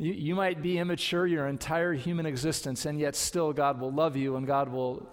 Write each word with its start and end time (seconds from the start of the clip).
You, 0.00 0.14
you 0.14 0.34
might 0.34 0.62
be 0.62 0.78
immature 0.78 1.26
your 1.26 1.46
entire 1.46 1.92
human 1.92 2.24
existence, 2.24 2.86
and 2.86 2.98
yet 2.98 3.14
still 3.14 3.52
God 3.52 3.78
will 3.78 3.92
love 3.92 4.16
you 4.16 4.36
and 4.36 4.46
God 4.46 4.70
will 4.70 5.06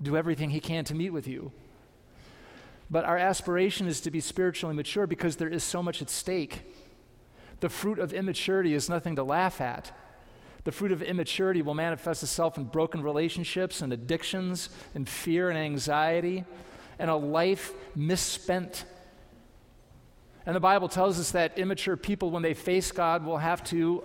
do 0.00 0.16
everything 0.16 0.50
He 0.50 0.60
can 0.60 0.84
to 0.84 0.94
meet 0.94 1.10
with 1.10 1.26
you. 1.26 1.50
But 2.88 3.04
our 3.04 3.18
aspiration 3.18 3.88
is 3.88 4.00
to 4.02 4.12
be 4.12 4.20
spiritually 4.20 4.76
mature 4.76 5.08
because 5.08 5.36
there 5.36 5.48
is 5.48 5.64
so 5.64 5.82
much 5.82 6.00
at 6.00 6.08
stake. 6.08 6.72
The 7.58 7.68
fruit 7.68 7.98
of 7.98 8.12
immaturity 8.14 8.74
is 8.74 8.88
nothing 8.88 9.16
to 9.16 9.24
laugh 9.24 9.60
at. 9.60 9.90
The 10.62 10.70
fruit 10.72 10.92
of 10.92 11.02
immaturity 11.02 11.60
will 11.60 11.74
manifest 11.74 12.22
itself 12.22 12.56
in 12.56 12.64
broken 12.64 13.02
relationships 13.02 13.82
and 13.82 13.92
addictions 13.92 14.70
and 14.94 15.08
fear 15.08 15.50
and 15.50 15.58
anxiety 15.58 16.44
and 17.00 17.10
a 17.10 17.16
life 17.16 17.72
misspent. 17.96 18.84
And 20.46 20.54
the 20.54 20.60
Bible 20.60 20.88
tells 20.88 21.18
us 21.18 21.32
that 21.32 21.58
immature 21.58 21.96
people, 21.96 22.30
when 22.30 22.42
they 22.42 22.54
face 22.54 22.92
God, 22.92 23.24
will 23.24 23.38
have 23.38 23.64
to 23.64 24.04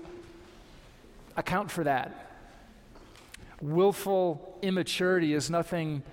account 1.36 1.71
for 1.71 1.83
that. 1.83 2.29
Willful 3.61 4.57
immaturity 4.61 5.33
is 5.33 5.50
nothing 5.50 6.04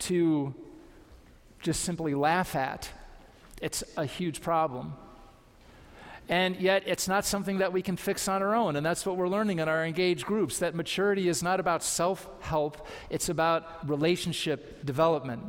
to 0.00 0.54
just 1.60 1.82
simply 1.82 2.14
laugh 2.14 2.54
at, 2.54 2.90
it's 3.60 3.82
a 3.96 4.04
huge 4.04 4.40
problem. 4.40 4.94
And 6.28 6.56
yet, 6.56 6.84
it's 6.86 7.06
not 7.06 7.26
something 7.26 7.58
that 7.58 7.72
we 7.72 7.82
can 7.82 7.96
fix 7.96 8.28
on 8.28 8.42
our 8.42 8.54
own. 8.54 8.76
And 8.76 8.86
that's 8.86 9.04
what 9.04 9.16
we're 9.16 9.28
learning 9.28 9.58
in 9.58 9.68
our 9.68 9.84
engaged 9.84 10.24
groups 10.24 10.58
that 10.60 10.74
maturity 10.74 11.28
is 11.28 11.42
not 11.42 11.60
about 11.60 11.82
self 11.82 12.28
help, 12.40 12.86
it's 13.10 13.28
about 13.28 13.86
relationship 13.88 14.84
development. 14.86 15.42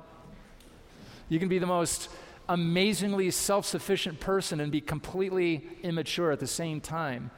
You 1.30 1.39
can 1.39 1.47
be 1.47 1.59
the 1.59 1.66
most 1.66 2.09
amazingly 2.49 3.31
self 3.31 3.66
sufficient 3.66 4.19
person 4.19 4.59
and 4.59 4.71
be 4.71 4.81
completely 4.81 5.66
immature 5.81 6.31
at 6.31 6.39
the 6.39 6.47
same 6.47 6.81
time. 6.81 7.31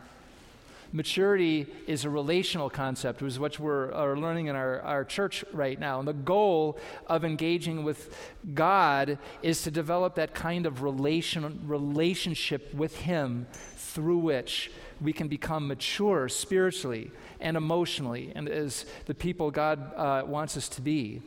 Maturity 0.91 1.67
is 1.85 2.05
a 2.05 2.09
relational 2.09 2.69
concept, 2.69 3.21
which 3.21 3.33
is 3.33 3.39
what 3.39 3.59
we're 3.59 3.91
are 3.91 4.17
learning 4.17 4.47
in 4.47 4.55
our, 4.55 4.81
our 4.81 5.03
church 5.03 5.43
right 5.51 5.79
now. 5.79 5.99
And 5.99 6.07
the 6.07 6.13
goal 6.13 6.77
of 7.07 7.25
engaging 7.25 7.83
with 7.83 8.15
God 8.53 9.17
is 9.41 9.63
to 9.63 9.71
develop 9.71 10.15
that 10.15 10.33
kind 10.33 10.65
of 10.65 10.81
relation, 10.81 11.61
relationship 11.65 12.73
with 12.73 12.97
Him 12.97 13.47
through 13.75 14.19
which 14.19 14.71
we 15.01 15.11
can 15.11 15.27
become 15.27 15.67
mature 15.67 16.29
spiritually 16.29 17.11
and 17.39 17.57
emotionally 17.57 18.31
and 18.35 18.47
as 18.47 18.85
the 19.05 19.13
people 19.13 19.51
God 19.51 19.93
uh, 19.95 20.23
wants 20.25 20.55
us 20.57 20.69
to 20.69 20.81
be. 20.81 21.21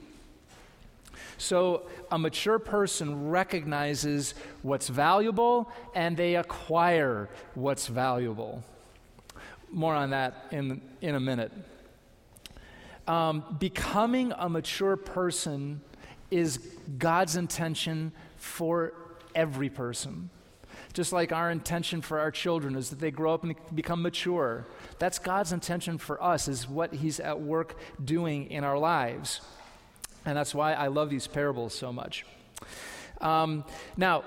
So, 1.37 1.89
a 2.11 2.19
mature 2.19 2.59
person 2.59 3.31
recognizes 3.31 4.35
what's 4.63 4.89
valuable 4.89 5.71
and 5.95 6.17
they 6.17 6.37
acquire 6.37 7.29
what's 7.55 7.87
valuable. 7.87 8.63
More 9.71 9.95
on 9.95 10.11
that 10.11 10.47
in, 10.51 10.81
in 11.01 11.15
a 11.15 11.21
minute. 11.21 11.53
Um, 13.07 13.57
becoming 13.59 14.33
a 14.37 14.49
mature 14.49 14.97
person 14.97 15.81
is 16.31 16.59
God's 16.99 17.37
intention 17.37 18.13
for 18.37 18.93
every 19.35 19.69
person. 19.69 20.31
Just 20.93 21.13
like 21.13 21.33
our 21.33 21.51
intention 21.51 22.01
for 22.03 22.19
our 22.19 22.31
children 22.31 22.75
is 22.75 22.91
that 22.91 22.99
they 22.99 23.11
grow 23.11 23.35
up 23.35 23.45
and 23.45 23.55
become 23.75 24.03
mature. 24.03 24.67
That's 24.99 25.19
God's 25.19 25.53
intention 25.53 25.99
for 25.99 26.23
us, 26.23 26.49
is 26.49 26.69
what 26.69 26.93
He's 26.95 27.21
at 27.21 27.41
work 27.41 27.77
doing 28.05 28.51
in 28.51 28.65
our 28.65 28.79
lives. 28.79 29.41
And 30.25 30.37
that's 30.37 30.55
why 30.55 30.75
I 30.75 30.89
love 30.89 31.11
these 31.11 31.27
parables 31.27 31.75
so 31.75 31.93
much. 31.93 32.27
Um, 33.21 33.65
now, 33.97 34.25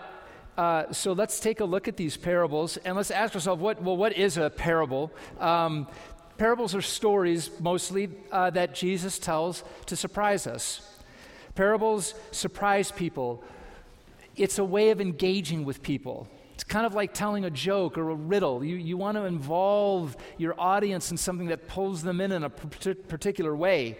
uh, 0.58 0.92
so 0.92 1.14
let's 1.14 1.40
take 1.40 1.60
a 1.60 1.66
look 1.66 1.88
at 1.88 1.98
these 1.98 2.16
parables 2.16 2.78
and 2.78 2.96
let's 2.96 3.12
ask 3.12 3.34
ourselves 3.34 3.62
what, 3.62 3.82
well, 3.82 3.98
what 3.98 4.14
is 4.14 4.38
a 4.38 4.50
parable? 4.50 5.12
Um, 5.40 5.88
parables 6.38 6.76
are 6.76 6.82
stories 6.82 7.50
mostly 7.60 8.10
uh, 8.32 8.50
that 8.52 8.76
Jesus 8.76 9.18
tells 9.18 9.64
to 9.88 9.96
surprise 9.96 10.46
us. 10.46 10.82
Parables 11.56 12.14
surprise 12.32 12.92
people, 12.92 13.44
it's 14.36 14.60
a 14.60 14.64
way 14.64 14.90
of 14.90 15.02
engaging 15.02 15.66
with 15.66 15.82
people. 15.82 16.28
It's 16.54 16.64
kind 16.64 16.86
of 16.86 16.94
like 16.94 17.14
telling 17.14 17.46
a 17.46 17.50
joke 17.50 17.98
or 17.98 18.12
a 18.12 18.16
riddle. 18.16 18.64
You, 18.64 18.76
you 18.76 18.96
want 18.96 19.18
to 19.18 19.26
involve 19.26 20.16
your 20.38 20.54
audience 20.60 21.10
in 21.10 21.18
something 21.18 21.48
that 21.48 21.68
pulls 21.68 22.04
them 22.04 22.22
in 22.22 22.32
in 22.32 22.44
a 22.44 22.50
particular 22.50 23.56
way 23.56 23.98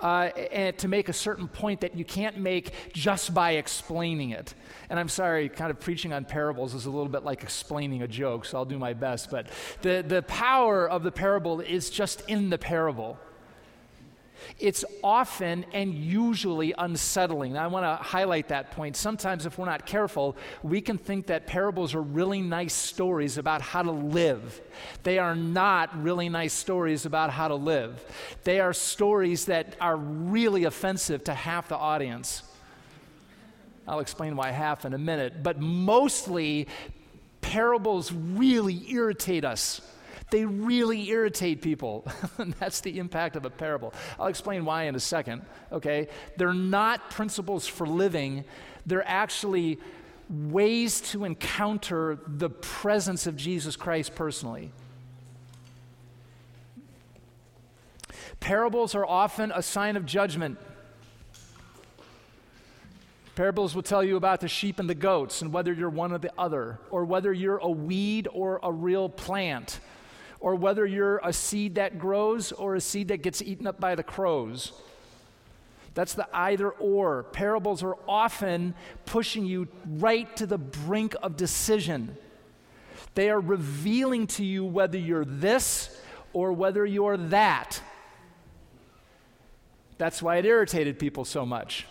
uh, 0.00 0.30
and 0.52 0.76
to 0.78 0.88
make 0.88 1.08
a 1.08 1.12
certain 1.12 1.48
point 1.48 1.80
that 1.80 1.96
you 1.96 2.04
can't 2.04 2.38
make 2.38 2.72
just 2.92 3.34
by 3.34 3.52
explaining 3.52 4.30
it. 4.30 4.54
And 4.88 4.98
I'm 4.98 5.08
sorry, 5.08 5.48
kind 5.48 5.70
of 5.70 5.80
preaching 5.80 6.12
on 6.12 6.24
parables 6.24 6.74
is 6.74 6.86
a 6.86 6.90
little 6.90 7.08
bit 7.08 7.24
like 7.24 7.42
explaining 7.42 8.02
a 8.02 8.08
joke, 8.08 8.44
so 8.44 8.58
I'll 8.58 8.64
do 8.64 8.78
my 8.78 8.92
best. 8.92 9.30
But 9.30 9.48
the, 9.82 10.04
the 10.06 10.22
power 10.22 10.88
of 10.88 11.02
the 11.02 11.12
parable 11.12 11.60
is 11.60 11.90
just 11.90 12.22
in 12.28 12.50
the 12.50 12.58
parable. 12.58 13.18
It's 14.58 14.84
often 15.02 15.64
and 15.72 15.94
usually 15.94 16.74
unsettling. 16.76 17.56
I 17.56 17.66
want 17.66 17.84
to 17.84 18.02
highlight 18.02 18.48
that 18.48 18.70
point. 18.72 18.96
Sometimes, 18.96 19.46
if 19.46 19.58
we're 19.58 19.66
not 19.66 19.86
careful, 19.86 20.36
we 20.62 20.80
can 20.80 20.98
think 20.98 21.26
that 21.26 21.46
parables 21.46 21.94
are 21.94 22.02
really 22.02 22.40
nice 22.40 22.74
stories 22.74 23.38
about 23.38 23.62
how 23.62 23.82
to 23.82 23.90
live. 23.90 24.60
They 25.02 25.18
are 25.18 25.34
not 25.34 26.02
really 26.02 26.28
nice 26.28 26.52
stories 26.52 27.06
about 27.06 27.30
how 27.30 27.48
to 27.48 27.54
live. 27.54 28.04
They 28.44 28.60
are 28.60 28.72
stories 28.72 29.46
that 29.46 29.76
are 29.80 29.96
really 29.96 30.64
offensive 30.64 31.24
to 31.24 31.34
half 31.34 31.68
the 31.68 31.76
audience. 31.76 32.42
I'll 33.86 34.00
explain 34.00 34.36
why 34.36 34.50
half 34.50 34.84
in 34.84 34.94
a 34.94 34.98
minute. 34.98 35.42
But 35.42 35.60
mostly, 35.60 36.68
parables 37.40 38.12
really 38.12 38.84
irritate 38.92 39.44
us 39.44 39.80
they 40.30 40.44
really 40.44 41.08
irritate 41.08 41.62
people. 41.62 42.06
and 42.38 42.52
that's 42.60 42.80
the 42.80 42.98
impact 42.98 43.36
of 43.36 43.44
a 43.44 43.50
parable. 43.50 43.92
I'll 44.18 44.28
explain 44.28 44.64
why 44.64 44.84
in 44.84 44.94
a 44.94 45.00
second, 45.00 45.42
okay? 45.72 46.08
They're 46.36 46.54
not 46.54 47.10
principles 47.10 47.66
for 47.66 47.86
living, 47.86 48.44
they're 48.86 49.06
actually 49.06 49.78
ways 50.28 51.00
to 51.00 51.24
encounter 51.24 52.18
the 52.26 52.48
presence 52.50 53.26
of 53.26 53.36
Jesus 53.36 53.76
Christ 53.76 54.14
personally. 54.14 54.70
Parables 58.38 58.94
are 58.94 59.04
often 59.04 59.52
a 59.54 59.62
sign 59.62 59.96
of 59.96 60.06
judgment. 60.06 60.58
Parables 63.34 63.74
will 63.74 63.82
tell 63.82 64.04
you 64.04 64.16
about 64.16 64.40
the 64.40 64.48
sheep 64.48 64.78
and 64.78 64.88
the 64.88 64.94
goats 64.94 65.42
and 65.42 65.52
whether 65.52 65.72
you're 65.72 65.90
one 65.90 66.12
or 66.12 66.18
the 66.18 66.32
other, 66.38 66.78
or 66.90 67.04
whether 67.04 67.32
you're 67.32 67.58
a 67.58 67.70
weed 67.70 68.28
or 68.32 68.60
a 68.62 68.72
real 68.72 69.08
plant 69.08 69.80
or 70.40 70.54
whether 70.54 70.86
you're 70.86 71.20
a 71.22 71.32
seed 71.32 71.74
that 71.74 71.98
grows 71.98 72.50
or 72.50 72.74
a 72.74 72.80
seed 72.80 73.08
that 73.08 73.22
gets 73.22 73.42
eaten 73.42 73.66
up 73.66 73.78
by 73.78 73.94
the 73.94 74.02
crows. 74.02 74.72
That's 75.94 76.14
the 76.14 76.26
either 76.32 76.70
or. 76.70 77.24
Parables 77.24 77.82
are 77.82 77.96
often 78.08 78.74
pushing 79.06 79.44
you 79.44 79.68
right 79.86 80.34
to 80.36 80.46
the 80.46 80.58
brink 80.58 81.14
of 81.22 81.36
decision. 81.36 82.16
They 83.14 83.28
are 83.28 83.40
revealing 83.40 84.26
to 84.28 84.44
you 84.44 84.64
whether 84.64 84.98
you're 84.98 85.24
this 85.24 86.00
or 86.32 86.52
whether 86.52 86.86
you're 86.86 87.16
that. 87.16 87.82
That's 89.98 90.22
why 90.22 90.36
it 90.36 90.46
irritated 90.46 90.98
people 90.98 91.24
so 91.24 91.44
much. 91.44 91.86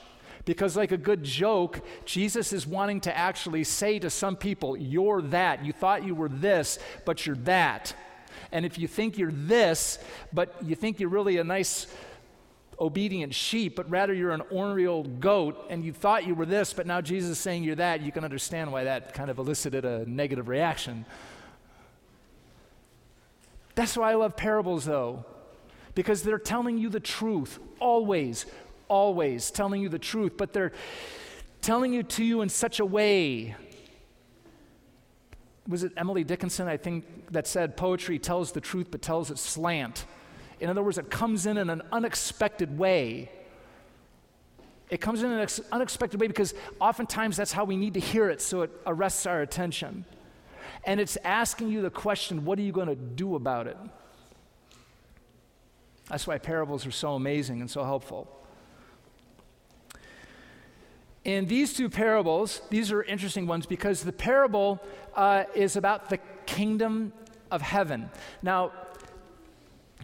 Because, 0.45 0.75
like 0.75 0.91
a 0.91 0.97
good 0.97 1.23
joke, 1.23 1.81
Jesus 2.05 2.53
is 2.53 2.65
wanting 2.65 3.01
to 3.01 3.15
actually 3.15 3.63
say 3.63 3.99
to 3.99 4.09
some 4.09 4.35
people, 4.35 4.75
You're 4.75 5.21
that. 5.21 5.63
You 5.63 5.73
thought 5.73 6.03
you 6.03 6.15
were 6.15 6.29
this, 6.29 6.79
but 7.05 7.27
you're 7.27 7.35
that. 7.35 7.93
And 8.51 8.65
if 8.65 8.77
you 8.77 8.87
think 8.87 9.17
you're 9.17 9.31
this, 9.31 9.99
but 10.33 10.55
you 10.63 10.75
think 10.75 10.99
you're 10.99 11.09
really 11.09 11.37
a 11.37 11.43
nice, 11.43 11.87
obedient 12.79 13.33
sheep, 13.33 13.75
but 13.75 13.89
rather 13.89 14.13
you're 14.13 14.31
an 14.31 14.41
ornery 14.51 14.87
old 14.87 15.19
goat, 15.19 15.67
and 15.69 15.83
you 15.83 15.91
thought 15.91 16.25
you 16.25 16.33
were 16.33 16.45
this, 16.45 16.73
but 16.73 16.87
now 16.87 17.01
Jesus 17.01 17.31
is 17.31 17.39
saying 17.39 17.63
you're 17.63 17.75
that, 17.75 18.01
you 18.01 18.11
can 18.11 18.23
understand 18.23 18.71
why 18.71 18.85
that 18.85 19.13
kind 19.13 19.29
of 19.29 19.37
elicited 19.37 19.85
a 19.85 20.09
negative 20.09 20.47
reaction. 20.47 21.05
That's 23.75 23.97
why 23.97 24.11
I 24.11 24.15
love 24.15 24.35
parables, 24.35 24.85
though, 24.85 25.25
because 25.95 26.23
they're 26.23 26.39
telling 26.39 26.77
you 26.77 26.89
the 26.89 26.99
truth, 26.99 27.59
always, 27.79 28.45
always 28.87 29.51
telling 29.51 29.81
you 29.81 29.89
the 29.89 29.99
truth, 29.99 30.33
but 30.37 30.53
they're 30.53 30.73
telling 31.61 31.93
you 31.93 32.03
to 32.03 32.23
you 32.23 32.41
in 32.41 32.49
such 32.49 32.79
a 32.79 32.85
way 32.85 33.55
was 35.69 35.83
it 35.83 35.93
Emily 35.95 36.23
Dickinson, 36.23 36.67
I 36.67 36.77
think, 36.77 37.05
that 37.31 37.45
said 37.45 37.77
poetry 37.77 38.17
tells 38.17 38.51
the 38.51 38.59
truth 38.59 38.87
but 38.89 39.01
tells 39.01 39.29
it 39.29 39.37
slant. 39.37 40.05
In 40.59 40.69
other 40.69 40.81
words, 40.81 40.97
it 40.97 41.09
comes 41.11 41.45
in 41.45 41.57
in 41.57 41.69
an 41.69 41.83
unexpected 41.91 42.77
way. 42.77 43.31
It 44.89 44.99
comes 44.99 45.21
in 45.21 45.31
an 45.31 45.39
ex- 45.39 45.61
unexpected 45.71 46.19
way 46.19 46.27
because 46.27 46.55
oftentimes 46.81 47.37
that's 47.37 47.51
how 47.51 47.63
we 47.63 47.77
need 47.77 47.93
to 47.93 47.99
hear 47.99 48.29
it 48.29 48.41
so 48.41 48.63
it 48.63 48.71
arrests 48.87 49.27
our 49.27 49.41
attention. 49.41 50.05
And 50.85 50.99
it's 50.99 51.17
asking 51.23 51.69
you 51.69 51.83
the 51.83 51.91
question 51.91 52.45
what 52.45 52.57
are 52.57 52.63
you 52.63 52.71
going 52.71 52.87
to 52.87 52.95
do 52.95 53.35
about 53.35 53.67
it? 53.67 53.77
That's 56.09 56.25
why 56.25 56.39
parables 56.39 56.87
are 56.87 56.91
so 56.91 57.13
amazing 57.13 57.61
and 57.61 57.69
so 57.69 57.83
helpful. 57.83 58.38
In 61.25 61.45
these 61.45 61.73
two 61.73 61.89
parables, 61.89 62.61
these 62.69 62.91
are 62.91 63.03
interesting 63.03 63.45
ones 63.45 63.65
because 63.65 64.03
the 64.03 64.13
parable 64.13 64.79
uh, 65.15 65.43
is 65.53 65.75
about 65.75 66.09
the 66.09 66.19
kingdom 66.45 67.11
of 67.51 67.61
heaven. 67.61 68.09
Now, 68.41 68.71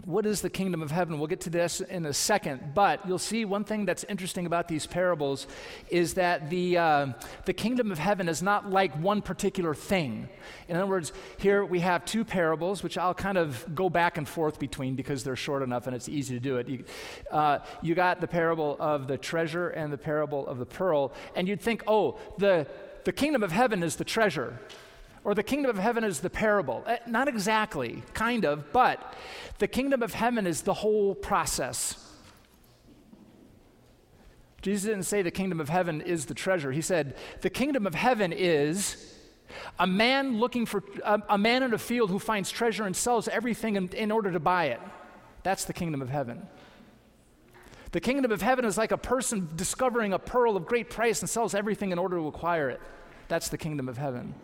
what 0.04 0.26
is 0.26 0.42
the 0.42 0.50
kingdom 0.50 0.82
of 0.82 0.92
heaven? 0.92 1.18
We'll 1.18 1.28
get 1.28 1.42
to 1.42 1.50
this 1.50 1.80
in 1.80 2.06
a 2.06 2.14
second, 2.14 2.74
but 2.76 3.08
you'll 3.08 3.18
see 3.18 3.46
one 3.46 3.64
thing 3.64 3.86
that's 3.86 4.04
interesting 4.04 4.46
about 4.46 4.68
these 4.68 4.86
parables 4.86 5.48
is 5.90 6.16
that 6.16 6.50
the, 6.50 6.78
uh, 6.78 7.08
the 7.46 7.54
kingdom 7.54 7.92
of 7.92 7.98
heaven 7.98 8.28
is 8.28 8.44
not 8.44 8.70
like 8.70 8.94
one 9.02 9.22
particular 9.22 9.74
thing. 9.74 10.28
In 10.68 10.76
other 10.76 10.86
words, 10.86 11.14
here 11.38 11.64
we 11.64 11.80
have 11.80 12.04
two 12.04 12.26
parables, 12.26 12.84
which 12.84 12.98
I'll 12.98 13.14
kind 13.14 13.38
of 13.38 13.66
go 13.74 13.90
back 13.90 14.18
and 14.18 14.28
forth 14.28 14.60
between 14.60 14.96
because 14.96 15.24
they're 15.24 15.36
short 15.36 15.64
enough 15.64 15.88
and 15.88 15.96
it's 15.96 16.10
easy 16.10 16.36
to 16.36 16.42
do 16.42 16.58
it. 16.58 16.68
You, 16.68 16.84
uh, 17.32 17.60
you 17.82 17.96
got 17.96 18.20
the 18.20 18.28
parable 18.28 18.76
of 18.80 19.08
the 19.08 19.18
treasure 19.18 19.70
and 19.70 19.92
the 19.92 19.98
parable 19.98 20.46
of 20.46 20.60
the 20.60 20.66
pearl, 20.66 21.14
and 21.36 21.48
you'd 21.48 21.62
think, 21.62 21.84
oh, 21.88 22.20
the, 22.38 22.68
the 23.06 23.14
kingdom 23.14 23.44
of 23.44 23.52
heaven 23.52 23.82
is 23.82 23.96
the 23.96 24.06
treasure 24.06 24.60
or 25.26 25.34
the 25.34 25.44
kingdom 25.44 25.72
of 25.72 25.78
heaven 25.78 26.04
is 26.04 26.20
the 26.20 26.30
parable. 26.30 26.84
Eh, 26.86 27.00
not 27.08 27.28
exactly, 27.28 28.04
kind 28.14 28.46
of, 28.46 28.72
but 28.72 29.16
the 29.58 29.68
kingdom 29.68 30.04
of 30.04 30.14
heaven 30.14 30.46
is 30.46 30.62
the 30.62 30.74
whole 30.74 31.16
process. 31.16 32.02
Jesus 34.62 34.88
didn't 34.88 35.04
say 35.04 35.24
the 35.24 35.32
kingdom 35.32 35.60
of 35.60 35.68
heaven 35.68 36.00
is 36.00 36.28
the 36.28 36.36
treasure. 36.36 36.72
He 36.72 36.82
said 36.82 37.16
the 37.42 37.50
kingdom 37.50 37.88
of 37.88 37.96
heaven 37.96 38.32
is 38.32 39.14
a 39.80 39.88
man 39.88 40.40
looking 40.40 40.66
for 40.66 40.84
a, 41.04 41.22
a 41.30 41.38
man 41.38 41.64
in 41.64 41.74
a 41.74 41.78
field 41.78 42.12
who 42.12 42.20
finds 42.20 42.52
treasure 42.52 42.84
and 42.84 42.96
sells 42.96 43.28
everything 43.28 43.76
in, 43.76 43.90
in 43.90 44.12
order 44.12 44.32
to 44.32 44.40
buy 44.40 44.66
it. 44.66 44.80
That's 45.42 45.66
the 45.66 45.74
kingdom 45.74 46.02
of 46.04 46.10
heaven. 46.10 46.48
The 47.92 48.00
kingdom 48.00 48.32
of 48.32 48.42
heaven 48.42 48.66
is 48.66 48.78
like 48.78 48.92
a 48.92 48.98
person 48.98 49.50
discovering 49.56 50.14
a 50.14 50.20
pearl 50.20 50.56
of 50.56 50.66
great 50.68 50.90
price 50.90 51.22
and 51.22 51.30
sells 51.30 51.56
everything 51.56 51.92
in 51.92 51.98
order 51.98 52.18
to 52.18 52.28
acquire 52.28 52.70
it. 52.70 52.82
That's 53.28 53.50
the 53.50 53.58
kingdom 53.58 53.90
of 53.90 53.98
heaven. 53.98 54.36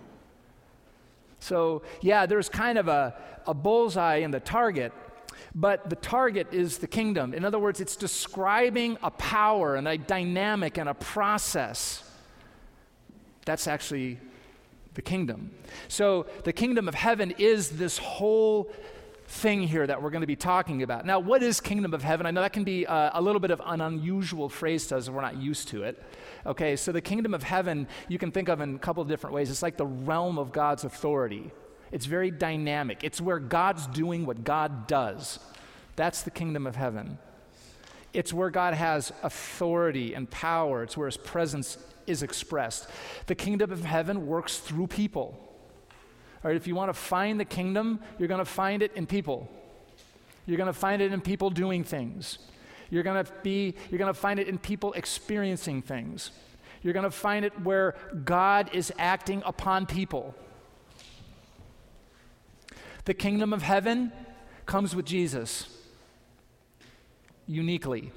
So, 1.41 1.81
yeah, 2.01 2.25
there's 2.27 2.47
kind 2.47 2.77
of 2.77 2.87
a, 2.87 3.15
a 3.47 3.53
bullseye 3.53 4.17
in 4.17 4.31
the 4.31 4.39
target, 4.39 4.93
but 5.55 5.89
the 5.89 5.95
target 5.95 6.53
is 6.53 6.77
the 6.77 6.87
kingdom. 6.87 7.33
In 7.33 7.43
other 7.43 7.59
words, 7.59 7.81
it's 7.81 7.95
describing 7.95 8.97
a 9.01 9.11
power 9.11 9.75
and 9.75 9.87
a 9.87 9.97
dynamic 9.97 10.77
and 10.77 10.87
a 10.87 10.93
process. 10.93 12.03
That's 13.45 13.67
actually 13.67 14.19
the 14.93 15.01
kingdom. 15.01 15.51
So, 15.87 16.27
the 16.43 16.53
kingdom 16.53 16.87
of 16.87 16.93
heaven 16.93 17.33
is 17.37 17.71
this 17.71 17.97
whole 17.97 18.71
thing 19.31 19.63
here 19.63 19.87
that 19.87 20.01
we're 20.01 20.09
going 20.09 20.21
to 20.21 20.27
be 20.27 20.35
talking 20.35 20.83
about. 20.83 21.05
Now, 21.05 21.19
what 21.19 21.41
is 21.41 21.61
kingdom 21.61 21.93
of 21.93 22.03
heaven? 22.03 22.25
I 22.25 22.31
know 22.31 22.41
that 22.41 22.51
can 22.51 22.65
be 22.65 22.83
a, 22.83 23.11
a 23.13 23.21
little 23.21 23.39
bit 23.39 23.49
of 23.49 23.61
an 23.65 23.79
unusual 23.79 24.49
phrase 24.49 24.87
to 24.87 24.97
us 24.97 25.09
we're 25.09 25.21
not 25.21 25.37
used 25.37 25.69
to 25.69 25.83
it. 25.83 26.03
Okay, 26.45 26.75
so 26.75 26.91
the 26.91 27.01
kingdom 27.01 27.33
of 27.33 27.41
heaven 27.41 27.87
you 28.09 28.17
can 28.17 28.31
think 28.31 28.49
of 28.49 28.59
in 28.59 28.75
a 28.75 28.79
couple 28.79 29.01
of 29.01 29.07
different 29.07 29.33
ways. 29.33 29.49
It's 29.49 29.63
like 29.63 29.77
the 29.77 29.85
realm 29.85 30.37
of 30.37 30.51
God's 30.51 30.83
authority. 30.83 31.49
It's 31.91 32.05
very 32.05 32.29
dynamic. 32.29 33.03
It's 33.03 33.21
where 33.21 33.39
God's 33.39 33.87
doing 33.87 34.25
what 34.25 34.43
God 34.43 34.87
does. 34.87 35.39
That's 35.95 36.23
the 36.23 36.31
kingdom 36.31 36.67
of 36.67 36.75
heaven. 36.75 37.17
It's 38.13 38.33
where 38.33 38.49
God 38.49 38.73
has 38.73 39.13
authority 39.23 40.13
and 40.13 40.29
power. 40.29 40.83
It's 40.83 40.97
where 40.97 41.07
his 41.07 41.17
presence 41.17 41.77
is 42.05 42.21
expressed. 42.21 42.89
The 43.27 43.35
kingdom 43.35 43.71
of 43.71 43.85
heaven 43.85 44.27
works 44.27 44.57
through 44.57 44.87
people. 44.87 45.50
All 46.43 46.49
right, 46.49 46.57
if 46.57 46.65
you 46.65 46.73
want 46.73 46.89
to 46.89 46.93
find 46.93 47.39
the 47.39 47.45
kingdom, 47.45 47.99
you're 48.17 48.27
going 48.27 48.39
to 48.39 48.45
find 48.45 48.81
it 48.81 48.91
in 48.95 49.05
people. 49.05 49.49
You're 50.47 50.57
going 50.57 50.67
to 50.67 50.73
find 50.73 51.01
it 51.01 51.13
in 51.13 51.21
people 51.21 51.51
doing 51.51 51.83
things. 51.83 52.39
You're 52.89 53.03
going 53.03 53.23
to 53.23 53.31
be 53.43 53.75
you're 53.89 53.99
going 53.99 54.13
to 54.13 54.19
find 54.19 54.39
it 54.39 54.47
in 54.47 54.57
people 54.57 54.93
experiencing 54.93 55.81
things. 55.81 56.31
You're 56.81 56.93
going 56.93 57.03
to 57.03 57.11
find 57.11 57.45
it 57.45 57.61
where 57.61 57.95
God 58.25 58.71
is 58.73 58.91
acting 58.97 59.43
upon 59.45 59.85
people. 59.85 60.33
The 63.05 63.13
kingdom 63.13 63.53
of 63.53 63.61
heaven 63.61 64.11
comes 64.65 64.95
with 64.95 65.05
Jesus 65.05 65.69
uniquely. 67.45 68.11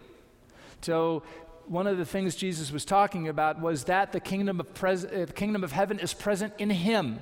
So 0.80 1.22
one 1.66 1.86
of 1.86 1.98
the 1.98 2.04
things 2.04 2.36
Jesus 2.36 2.72
was 2.72 2.84
talking 2.84 3.28
about 3.28 3.60
was 3.60 3.84
that 3.84 4.12
the 4.12 4.20
kingdom 4.20 4.60
of, 4.60 4.74
pres- 4.74 5.04
uh, 5.04 5.24
the 5.26 5.32
kingdom 5.32 5.64
of 5.64 5.72
heaven 5.72 5.98
is 5.98 6.12
present 6.12 6.52
in 6.58 6.70
him 6.70 7.20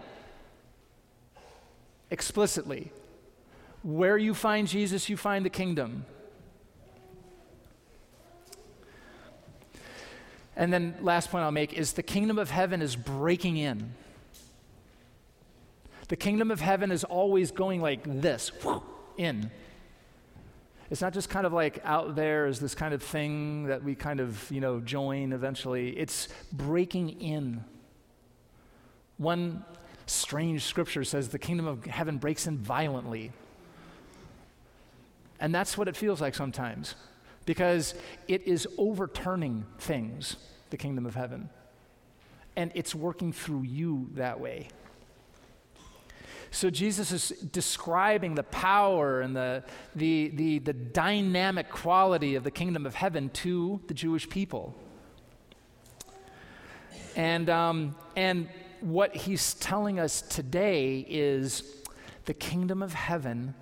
explicitly. 2.13 2.93
Where 3.83 4.17
you 4.17 4.35
find 4.35 4.69
Jesus, 4.69 5.09
you 5.09 5.17
find 5.17 5.45
the 5.45 5.51
kingdom. 5.51 6.05
And 10.55 10.73
then, 10.73 10.95
last 11.01 11.31
point 11.31 11.43
I'll 11.43 11.51
make 11.51 11.73
is 11.73 11.95
the 11.95 12.03
kingdom 12.03 12.39
of 12.39 12.51
heaven 12.51 12.83
is 12.83 12.95
breaking 12.95 13.57
in. 13.57 13.95
The 16.09 16.17
kingdom 16.17 16.51
of 16.51 16.61
heaven 16.61 16.93
is 16.93 17.05
always 17.05 17.51
going 17.51 17.81
like 17.81 18.03
this 18.05 18.53
in. 19.17 19.51
It's 20.91 21.01
not 21.01 21.15
just 21.15 21.31
kind 21.31 21.47
of 21.47 21.55
like 21.55 21.81
out 21.85 22.15
there 22.15 22.47
is 22.47 22.61
this 22.61 22.75
kind 22.75 22.93
of 22.93 23.03
thing 23.03 23.65
that 23.69 23.83
we 23.83 23.95
kind 23.95 24.21
of, 24.21 24.51
you 24.51 24.61
know, 24.61 24.79
join 24.81 25.33
eventually. 25.33 25.97
It's 25.97 26.29
breaking 26.53 27.21
in. 27.21 27.65
One 29.17 29.65
strange 30.07 30.65
scripture 30.65 31.05
says 31.05 31.29
the 31.29 31.39
kingdom 31.39 31.67
of 31.67 31.85
heaven 31.85 32.19
breaks 32.19 32.47
in 32.47 32.59
violently. 32.59 33.33
And 35.41 35.55
that's 35.55 35.77
what 35.77 35.89
it 35.89 35.97
feels 35.97 36.21
like 36.21 36.35
sometimes 36.35 36.95
because 37.47 37.95
it 38.29 38.43
is 38.47 38.69
overturning 38.79 39.67
things, 39.79 40.37
the 40.71 40.77
kingdom 40.77 41.07
of 41.07 41.15
heaven. 41.15 41.51
And 42.55 42.71
it's 42.75 42.95
working 42.95 43.33
through 43.33 43.63
you 43.63 44.11
that 44.15 44.39
way. 44.39 44.69
So 46.53 46.69
Jesus 46.69 47.13
is 47.13 47.31
describing 47.31 48.35
the 48.35 48.43
power 48.43 49.23
and 49.23 49.35
the, 49.35 49.65
the, 49.97 50.29
the, 50.35 50.59
the 50.59 50.75
dynamic 50.75 51.71
quality 51.71 52.35
of 52.35 52.45
the 52.45 52.51
kingdom 52.51 52.85
of 52.85 52.95
heaven 52.95 53.31
to 53.31 53.81
the 53.87 53.95
Jewish 53.95 54.29
people. 54.29 54.75
And, 57.17 57.49
um, 57.49 57.97
and 58.17 58.49
what 58.83 59.15
he's 59.15 59.55
telling 59.55 60.01
us 60.01 60.23
today 60.23 61.07
is 61.09 61.63
the 62.25 62.35
kingdom 62.35 62.83
of 62.83 62.93
heaven 62.93 63.55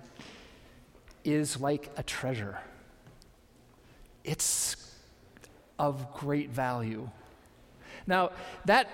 is 1.23 1.59
like 1.59 1.91
a 1.95 2.03
treasure. 2.03 2.57
It's 4.23 4.75
of 5.77 6.13
great 6.13 6.49
value. 6.49 7.09
Now, 8.07 8.31
that 8.65 8.87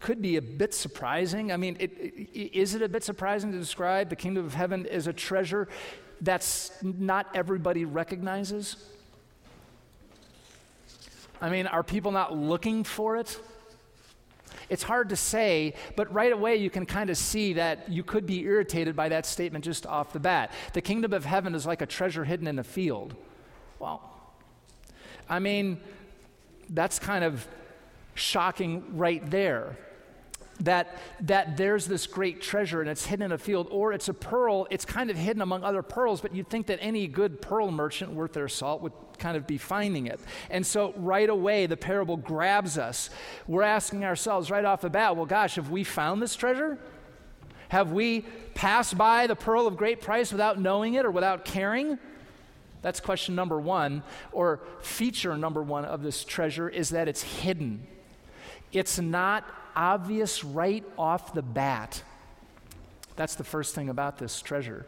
could 0.00 0.20
be 0.20 0.36
a 0.36 0.42
bit 0.42 0.74
surprising. 0.74 1.52
I 1.52 1.56
mean, 1.56 1.76
it, 1.78 1.92
it, 1.92 2.58
is 2.58 2.74
it 2.74 2.82
a 2.82 2.88
bit 2.88 3.04
surprising 3.04 3.52
to 3.52 3.58
describe 3.58 4.08
the 4.08 4.16
kingdom 4.16 4.44
of 4.44 4.54
heaven 4.54 4.86
as 4.86 5.06
a 5.06 5.12
treasure 5.12 5.68
that's 6.20 6.72
not 6.82 7.26
everybody 7.34 7.84
recognizes? 7.84 8.76
I 11.40 11.50
mean, 11.50 11.66
are 11.66 11.82
people 11.82 12.12
not 12.12 12.36
looking 12.36 12.84
for 12.84 13.16
it? 13.16 13.38
It's 14.72 14.82
hard 14.82 15.10
to 15.10 15.16
say, 15.16 15.74
but 15.96 16.10
right 16.14 16.32
away 16.32 16.56
you 16.56 16.70
can 16.70 16.86
kind 16.86 17.10
of 17.10 17.18
see 17.18 17.52
that 17.52 17.90
you 17.90 18.02
could 18.02 18.24
be 18.24 18.40
irritated 18.40 18.96
by 18.96 19.10
that 19.10 19.26
statement 19.26 19.66
just 19.66 19.84
off 19.86 20.14
the 20.14 20.18
bat. 20.18 20.50
The 20.72 20.80
kingdom 20.80 21.12
of 21.12 21.26
heaven 21.26 21.54
is 21.54 21.66
like 21.66 21.82
a 21.82 21.86
treasure 21.86 22.24
hidden 22.24 22.46
in 22.46 22.58
a 22.58 22.64
field. 22.64 23.14
Well, 23.78 24.00
I 25.28 25.40
mean, 25.40 25.78
that's 26.70 26.98
kind 26.98 27.22
of 27.22 27.46
shocking 28.14 28.96
right 28.96 29.30
there. 29.30 29.76
That, 30.60 30.98
that 31.22 31.56
there's 31.56 31.86
this 31.86 32.06
great 32.06 32.40
treasure 32.40 32.82
and 32.82 32.88
it's 32.88 33.06
hidden 33.06 33.24
in 33.24 33.32
a 33.32 33.38
field, 33.38 33.66
or 33.70 33.92
it's 33.92 34.08
a 34.08 34.14
pearl, 34.14 34.68
it's 34.70 34.84
kind 34.84 35.10
of 35.10 35.16
hidden 35.16 35.42
among 35.42 35.64
other 35.64 35.82
pearls, 35.82 36.20
but 36.20 36.34
you'd 36.34 36.48
think 36.48 36.66
that 36.68 36.78
any 36.80 37.08
good 37.08 37.42
pearl 37.42 37.70
merchant 37.70 38.12
worth 38.12 38.32
their 38.32 38.48
salt 38.48 38.80
would 38.82 38.92
kind 39.18 39.36
of 39.36 39.46
be 39.46 39.58
finding 39.58 40.06
it. 40.06 40.20
And 40.50 40.64
so 40.64 40.92
right 40.96 41.28
away, 41.28 41.66
the 41.66 41.76
parable 41.76 42.16
grabs 42.16 42.78
us. 42.78 43.10
We're 43.48 43.62
asking 43.62 44.04
ourselves 44.04 44.50
right 44.50 44.64
off 44.64 44.82
the 44.82 44.90
bat, 44.90 45.16
well, 45.16 45.26
gosh, 45.26 45.56
have 45.56 45.70
we 45.70 45.84
found 45.84 46.22
this 46.22 46.36
treasure? 46.36 46.78
Have 47.68 47.90
we 47.90 48.26
passed 48.54 48.98
by 48.98 49.26
the 49.26 49.34
pearl 49.34 49.66
of 49.66 49.76
great 49.78 50.02
price 50.02 50.30
without 50.30 50.60
knowing 50.60 50.94
it 50.94 51.06
or 51.06 51.10
without 51.10 51.44
caring? 51.44 51.98
That's 52.82 53.00
question 53.00 53.34
number 53.34 53.58
one. 53.58 54.02
Or 54.32 54.60
feature 54.80 55.36
number 55.36 55.62
one 55.62 55.86
of 55.86 56.02
this 56.02 56.24
treasure 56.24 56.68
is 56.68 56.90
that 56.90 57.08
it's 57.08 57.22
hidden. 57.22 57.86
It's 58.72 58.98
not 58.98 59.44
obvious 59.74 60.44
right 60.44 60.84
off 60.98 61.34
the 61.34 61.42
bat. 61.42 62.02
That's 63.16 63.34
the 63.34 63.44
first 63.44 63.74
thing 63.74 63.88
about 63.88 64.18
this 64.18 64.40
treasure. 64.40 64.86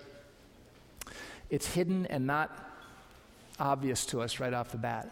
It's 1.50 1.66
hidden 1.72 2.06
and 2.06 2.26
not 2.26 2.50
obvious 3.58 4.06
to 4.06 4.20
us 4.20 4.40
right 4.40 4.52
off 4.52 4.72
the 4.72 4.78
bat. 4.78 5.10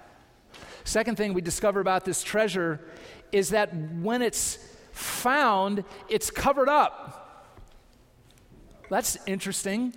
Second 0.85 1.17
thing 1.17 1.35
we 1.35 1.41
discover 1.41 1.81
about 1.81 2.05
this 2.05 2.23
treasure 2.23 2.81
is 3.31 3.51
that 3.51 3.75
when 4.01 4.23
it's 4.23 4.59
found, 4.93 5.85
it's 6.09 6.31
covered 6.31 6.69
up. 6.69 7.55
That's 8.89 9.17
interesting. 9.27 9.95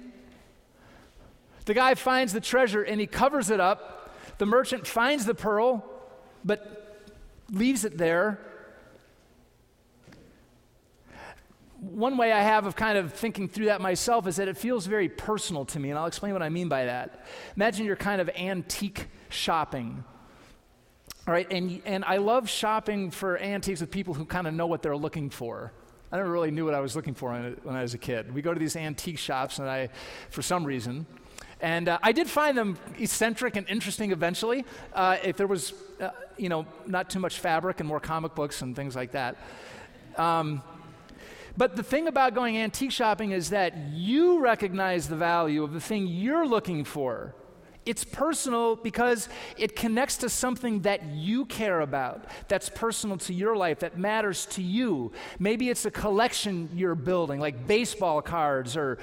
The 1.66 1.74
guy 1.74 1.96
finds 1.96 2.32
the 2.32 2.40
treasure 2.40 2.84
and 2.84 3.02
he 3.02 3.08
covers 3.08 3.50
it 3.50 3.60
up. 3.60 4.14
The 4.38 4.46
merchant 4.46 4.86
finds 4.86 5.26
the 5.26 5.34
pearl, 5.34 5.84
but 6.44 7.04
leaves 7.52 7.86
it 7.86 7.98
there. 7.98 8.40
One 11.92 12.18
way 12.18 12.32
I 12.32 12.42
have 12.42 12.66
of 12.66 12.76
kind 12.76 12.98
of 12.98 13.14
thinking 13.14 13.48
through 13.48 13.66
that 13.66 13.82
myself 13.82 14.28
is 14.28 14.38
that 14.38 14.48
it 14.48 14.58
feels 14.58 14.86
very 14.88 15.10
personal 15.10 15.66
to 15.66 15.80
me, 15.80 15.90
and 15.90 16.00
I'll 16.00 16.08
explain 16.08 16.34
what 16.34 16.42
I 16.42 16.50
mean 16.50 16.68
by 16.68 16.86
that. 16.86 17.26
Imagine 17.56 17.86
you're 17.86 17.96
kind 17.96 18.22
of 18.22 18.30
antique 18.30 19.08
shopping. 19.30 20.04
All 21.28 21.34
right, 21.34 21.52
and, 21.52 21.82
and 21.86 22.04
I 22.06 22.18
love 22.18 22.50
shopping 22.50 23.12
for 23.12 23.38
antiques 23.38 23.82
with 23.82 23.92
people 23.92 24.14
who 24.14 24.26
kind 24.26 24.48
of 24.48 24.54
know 24.54 24.68
what 24.68 24.82
they're 24.82 24.98
looking 24.98 25.30
for. 25.30 25.72
I 26.12 26.18
never 26.18 26.32
really 26.32 26.52
knew 26.52 26.66
what 26.66 26.74
I 26.74 26.80
was 26.80 26.96
looking 26.96 27.14
for 27.14 27.32
when 27.32 27.76
I 27.76 27.82
was 27.82 27.94
a 27.94 27.98
kid. 27.98 28.34
We 28.34 28.42
go 28.42 28.54
to 28.54 28.60
these 28.60 28.76
antique 28.76 29.18
shops, 29.18 29.60
and 29.60 29.70
I, 29.70 29.90
for 30.30 30.42
some 30.42 30.64
reason, 30.64 31.06
and 31.62 31.90
uh, 31.90 32.00
I 32.04 32.12
did 32.12 32.28
find 32.28 32.58
them 32.58 32.78
eccentric 33.00 33.56
and 33.56 33.68
interesting 33.70 34.12
eventually. 34.12 34.66
Uh, 34.94 35.18
if 35.24 35.38
there 35.38 35.48
was, 35.48 35.74
uh, 36.00 36.10
you 36.38 36.50
know, 36.50 36.66
not 36.86 37.10
too 37.10 37.20
much 37.20 37.40
fabric 37.40 37.80
and 37.80 37.88
more 37.88 38.00
comic 38.00 38.36
books 38.36 38.62
and 38.62 38.76
things 38.76 38.96
like 38.96 39.12
that. 39.12 39.38
Um, 40.18 40.62
but 41.58 41.76
the 41.76 41.84
thing 41.84 42.08
about 42.08 42.34
going 42.34 42.58
antique 42.58 42.92
shopping 42.92 43.32
is 43.32 43.50
that 43.50 43.76
you 43.94 44.40
recognize 44.40 45.08
the 45.08 45.16
value 45.16 45.64
of 45.64 45.74
the 45.74 45.80
thing 45.80 46.08
you're 46.08 46.48
looking 46.48 46.84
for. 46.84 47.34
It's 47.86 48.04
personal 48.04 48.76
because 48.76 49.30
it 49.58 49.76
connects 49.76 50.18
to 50.18 50.30
something 50.30 50.82
that 50.82 51.04
you 51.04 51.46
care 51.46 51.82
about, 51.82 52.26
that's 52.48 52.68
personal 52.68 53.18
to 53.18 53.34
your 53.34 53.56
life, 53.56 53.80
that 53.80 53.98
matters 53.98 54.48
to 54.48 54.64
you. 54.64 55.12
Maybe 55.38 55.70
it's 55.70 55.86
a 55.86 55.92
collection 55.92 56.70
you're 56.74 56.96
building, 56.96 57.40
like 57.40 57.68
baseball 57.68 58.24
cards 58.24 58.76
or 58.76 58.98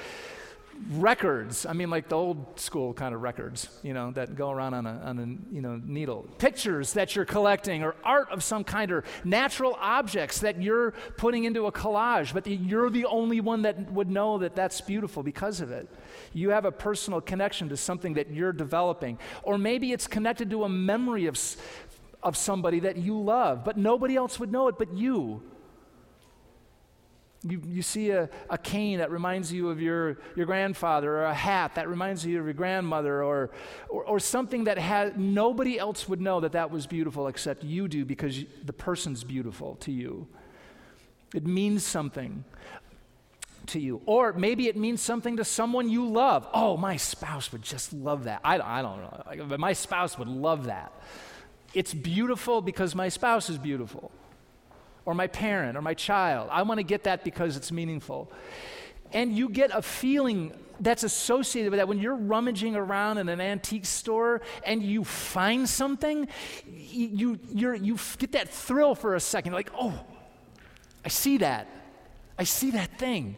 records. 0.90 1.66
I 1.66 1.72
mean 1.72 1.90
like 1.90 2.08
the 2.08 2.16
old 2.16 2.58
school 2.58 2.92
kind 2.92 3.14
of 3.14 3.22
records 3.22 3.68
you 3.82 3.94
know 3.94 4.10
that 4.12 4.34
go 4.36 4.50
around 4.50 4.74
on 4.74 4.86
a, 4.86 5.00
on 5.04 5.18
a 5.18 5.54
you 5.54 5.60
know 5.60 5.80
needle. 5.84 6.26
Pictures 6.38 6.92
that 6.94 7.14
you're 7.14 7.24
collecting 7.24 7.82
or 7.82 7.94
art 8.04 8.30
of 8.30 8.42
some 8.42 8.64
kind 8.64 8.90
or 8.90 9.04
natural 9.24 9.76
objects 9.80 10.40
that 10.40 10.60
you're 10.60 10.92
putting 11.16 11.44
into 11.44 11.66
a 11.66 11.72
collage 11.72 12.32
but 12.32 12.46
you're 12.46 12.90
the 12.90 13.06
only 13.06 13.40
one 13.40 13.62
that 13.62 13.92
would 13.92 14.10
know 14.10 14.38
that 14.38 14.54
that's 14.54 14.80
beautiful 14.80 15.22
because 15.22 15.60
of 15.60 15.70
it. 15.70 15.88
You 16.32 16.50
have 16.50 16.64
a 16.64 16.72
personal 16.72 17.20
connection 17.20 17.68
to 17.68 17.76
something 17.76 18.14
that 18.14 18.30
you're 18.30 18.52
developing. 18.52 19.18
Or 19.42 19.58
maybe 19.58 19.92
it's 19.92 20.06
connected 20.06 20.50
to 20.50 20.64
a 20.64 20.68
memory 20.68 21.26
of 21.26 21.38
of 22.22 22.36
somebody 22.36 22.78
that 22.80 22.96
you 22.96 23.20
love 23.20 23.64
but 23.64 23.76
nobody 23.76 24.14
else 24.14 24.38
would 24.38 24.52
know 24.52 24.68
it 24.68 24.78
but 24.78 24.92
you 24.94 25.42
you, 27.42 27.62
you 27.66 27.82
see 27.82 28.10
a, 28.10 28.28
a 28.50 28.58
cane 28.58 28.98
that 28.98 29.10
reminds 29.10 29.52
you 29.52 29.68
of 29.70 29.80
your, 29.80 30.18
your 30.36 30.46
grandfather, 30.46 31.12
or 31.18 31.24
a 31.24 31.34
hat 31.34 31.74
that 31.74 31.88
reminds 31.88 32.24
you 32.24 32.38
of 32.38 32.44
your 32.44 32.54
grandmother, 32.54 33.22
or, 33.22 33.50
or, 33.88 34.04
or 34.04 34.20
something 34.20 34.64
that 34.64 34.78
has, 34.78 35.12
nobody 35.16 35.78
else 35.78 36.08
would 36.08 36.20
know 36.20 36.40
that 36.40 36.52
that 36.52 36.70
was 36.70 36.86
beautiful 36.86 37.26
except 37.26 37.64
you 37.64 37.88
do 37.88 38.04
because 38.04 38.44
the 38.64 38.72
person's 38.72 39.24
beautiful 39.24 39.76
to 39.76 39.90
you. 39.90 40.26
It 41.34 41.46
means 41.46 41.84
something 41.84 42.44
to 43.66 43.80
you. 43.80 44.02
Or 44.06 44.32
maybe 44.32 44.68
it 44.68 44.76
means 44.76 45.00
something 45.00 45.36
to 45.38 45.44
someone 45.44 45.88
you 45.88 46.06
love. 46.08 46.46
Oh, 46.52 46.76
my 46.76 46.96
spouse 46.96 47.52
would 47.52 47.62
just 47.62 47.92
love 47.92 48.24
that. 48.24 48.40
I, 48.44 48.60
I 48.60 48.82
don't 48.82 49.00
know, 49.00 49.46
but 49.46 49.58
my 49.58 49.72
spouse 49.72 50.18
would 50.18 50.28
love 50.28 50.66
that. 50.66 50.92
It's 51.74 51.94
beautiful 51.94 52.60
because 52.60 52.94
my 52.94 53.08
spouse 53.08 53.48
is 53.48 53.58
beautiful 53.58 54.12
or 55.04 55.14
my 55.14 55.26
parent 55.26 55.76
or 55.76 55.82
my 55.82 55.94
child. 55.94 56.48
I 56.50 56.62
want 56.62 56.78
to 56.78 56.84
get 56.84 57.04
that 57.04 57.24
because 57.24 57.56
it's 57.56 57.72
meaningful. 57.72 58.30
And 59.12 59.36
you 59.36 59.48
get 59.48 59.70
a 59.74 59.82
feeling 59.82 60.52
that's 60.80 61.04
associated 61.04 61.70
with 61.70 61.78
that 61.78 61.86
when 61.86 61.98
you're 61.98 62.16
rummaging 62.16 62.74
around 62.74 63.18
in 63.18 63.28
an 63.28 63.40
antique 63.40 63.86
store 63.86 64.40
and 64.64 64.82
you 64.82 65.04
find 65.04 65.68
something, 65.68 66.26
you, 66.66 67.38
you 67.52 67.74
you 67.74 67.98
get 68.18 68.32
that 68.32 68.48
thrill 68.48 68.94
for 68.94 69.14
a 69.14 69.20
second. 69.20 69.52
Like, 69.52 69.70
oh, 69.78 69.94
I 71.04 71.08
see 71.08 71.38
that. 71.38 71.68
I 72.38 72.44
see 72.44 72.70
that 72.72 72.98
thing. 72.98 73.36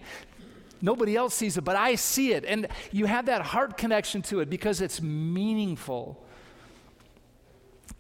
Nobody 0.81 1.17
else 1.17 1.35
sees 1.35 1.57
it, 1.57 1.65
but 1.65 1.77
I 1.77 1.95
see 1.95 2.33
it. 2.33 2.45
And 2.45 2.69
you 2.93 3.07
have 3.07 3.27
that 3.27 3.43
heart 3.43 3.77
connection 3.77 4.23
to 4.23 4.41
it 4.41 4.51
because 4.51 4.81
it's 4.81 5.01
meaningful. 5.01 6.23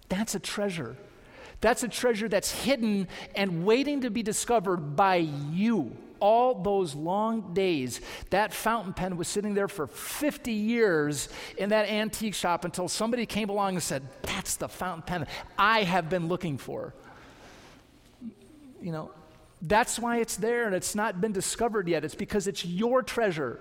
That's 0.09 0.35
a 0.35 0.38
treasure. 0.38 0.97
That's 1.64 1.83
a 1.83 1.88
treasure 1.88 2.28
that's 2.28 2.50
hidden 2.50 3.09
and 3.35 3.64
waiting 3.64 4.02
to 4.02 4.11
be 4.11 4.23
discovered 4.23 4.97
by 4.97 5.16
you. 5.16 5.97
All 6.21 6.61
those 6.61 6.94
long 6.94 7.54
days, 7.54 8.02
that 8.28 8.52
fountain 8.52 8.92
pen 8.92 9.16
was 9.16 9.28
sitting 9.28 9.54
there 9.54 9.66
for 9.66 9.87
50 9.87 10.52
years 10.52 11.30
in 11.56 11.71
that 11.71 11.88
antique 11.88 12.35
shop 12.35 12.66
until 12.66 12.87
somebody 12.87 13.25
came 13.25 13.49
along 13.49 13.76
and 13.76 13.83
said, 13.83 14.02
That's 14.25 14.56
the 14.56 14.68
fountain 14.68 15.04
pen 15.04 15.26
I 15.56 15.85
have 15.85 16.11
been 16.11 16.28
looking 16.28 16.59
for. 16.59 16.92
You 18.83 18.92
know, 18.92 19.11
that's 19.62 19.99
why 19.99 20.18
it's 20.18 20.37
there 20.37 20.66
and 20.66 20.75
it's 20.75 20.94
not 20.94 21.23
been 21.23 21.33
discovered 21.33 21.88
yet. 21.88 22.04
It's 22.04 22.14
because 22.14 22.47
it's 22.47 22.66
your 22.66 23.02
treasure 23.02 23.59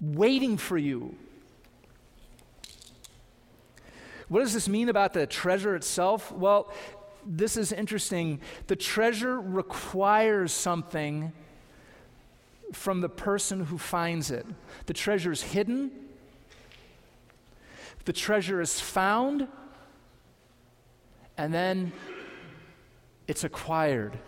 waiting 0.00 0.56
for 0.56 0.76
you 0.76 1.14
what 4.28 4.40
does 4.40 4.52
this 4.52 4.68
mean 4.68 4.88
about 4.88 5.12
the 5.12 5.26
treasure 5.26 5.76
itself? 5.76 6.32
Well, 6.32 6.72
this 7.24 7.56
is 7.56 7.72
interesting. 7.72 8.40
The 8.66 8.76
treasure 8.76 9.40
requires 9.40 10.52
something 10.52 11.32
from 12.72 13.00
the 13.00 13.08
person 13.08 13.64
who 13.64 13.78
finds 13.78 14.30
it. 14.30 14.46
The 14.86 14.94
treasure 14.94 15.32
is 15.32 15.42
hidden, 15.42 15.90
the 18.04 18.12
treasure 18.12 18.60
is 18.60 18.80
found, 18.80 19.48
and 21.36 21.52
then 21.52 21.92
it's 23.26 23.44
acquired. 23.44 24.18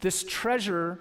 This 0.00 0.22
treasure, 0.22 1.00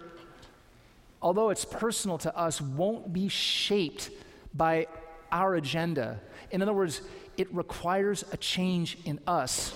although 1.22 1.50
it's 1.50 1.66
personal 1.66 2.18
to 2.20 2.36
us, 2.36 2.62
won't 2.62 3.12
be 3.12 3.28
shaped 3.28 4.10
by 4.54 4.88
our 5.36 5.56
agenda. 5.56 6.22
In 6.50 6.62
other 6.62 6.74
words, 6.74 7.02
it 7.36 7.54
requires 7.54 8.24
a 8.32 8.38
change 8.38 8.98
in 9.04 9.20
us 9.28 9.74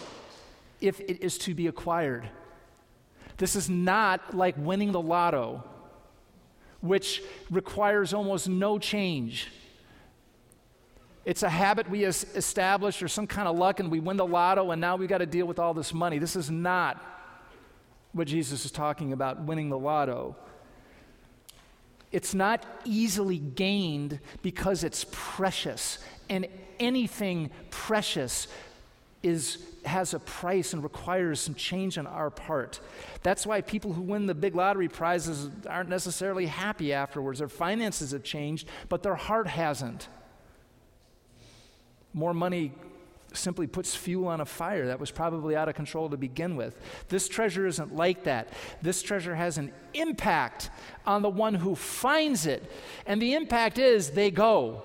if 0.79 1.01
it 1.01 1.21
is 1.21 1.37
to 1.39 1.53
be 1.53 1.67
acquired. 1.67 2.29
This 3.35 3.57
is 3.57 3.69
not 3.69 4.33
like 4.33 4.55
winning 4.57 4.93
the 4.93 5.01
lotto, 5.01 5.63
which 6.79 7.21
requires 7.51 8.13
almost 8.13 8.47
no 8.47 8.79
change. 8.79 9.49
It's 11.25 11.43
a 11.43 11.49
habit 11.49 11.89
we 11.89 12.05
establish 12.05 13.03
or 13.03 13.09
some 13.09 13.27
kind 13.27 13.49
of 13.49 13.57
luck, 13.57 13.81
and 13.81 13.91
we 13.91 13.99
win 13.99 14.15
the 14.15 14.25
lotto, 14.25 14.71
and 14.71 14.79
now 14.79 14.95
we've 14.95 15.09
got 15.09 15.17
to 15.17 15.25
deal 15.25 15.45
with 15.45 15.59
all 15.59 15.73
this 15.73 15.93
money. 15.93 16.19
This 16.19 16.37
is 16.37 16.49
not 16.49 17.03
what 18.13 18.27
Jesus 18.27 18.63
is 18.63 18.71
talking 18.71 19.11
about 19.11 19.41
winning 19.43 19.69
the 19.69 19.77
lotto. 19.77 20.37
It's 22.11 22.33
not 22.33 22.65
easily 22.85 23.37
gained 23.37 24.19
because 24.41 24.83
it's 24.83 25.05
precious. 25.11 25.99
And 26.29 26.47
anything 26.79 27.51
precious 27.69 28.47
is, 29.21 29.63
has 29.85 30.13
a 30.13 30.19
price 30.19 30.73
and 30.73 30.81
requires 30.83 31.39
some 31.39 31.53
change 31.53 31.97
on 31.97 32.07
our 32.07 32.29
part. 32.29 32.79
That's 33.21 33.45
why 33.45 33.61
people 33.61 33.93
who 33.93 34.01
win 34.01 34.25
the 34.25 34.35
big 34.35 34.55
lottery 34.55 34.87
prizes 34.87 35.49
aren't 35.67 35.89
necessarily 35.89 36.47
happy 36.47 36.93
afterwards. 36.93 37.39
Their 37.39 37.49
finances 37.49 38.11
have 38.11 38.23
changed, 38.23 38.67
but 38.87 39.03
their 39.03 39.15
heart 39.15 39.47
hasn't. 39.47 40.07
More 42.13 42.33
money 42.33 42.73
simply 43.33 43.67
puts 43.67 43.95
fuel 43.95 44.27
on 44.27 44.41
a 44.41 44.45
fire 44.45 44.87
that 44.87 44.99
was 44.99 45.11
probably 45.11 45.55
out 45.55 45.69
of 45.69 45.75
control 45.75 46.09
to 46.09 46.17
begin 46.17 46.55
with. 46.55 46.79
This 47.09 47.27
treasure 47.27 47.67
isn't 47.67 47.95
like 47.95 48.23
that. 48.23 48.53
This 48.81 49.01
treasure 49.01 49.35
has 49.35 49.57
an 49.57 49.71
impact 49.93 50.69
on 51.05 51.21
the 51.21 51.29
one 51.29 51.53
who 51.53 51.75
finds 51.75 52.45
it. 52.45 52.69
And 53.05 53.21
the 53.21 53.33
impact 53.33 53.77
is 53.77 54.11
they 54.11 54.31
go, 54.31 54.83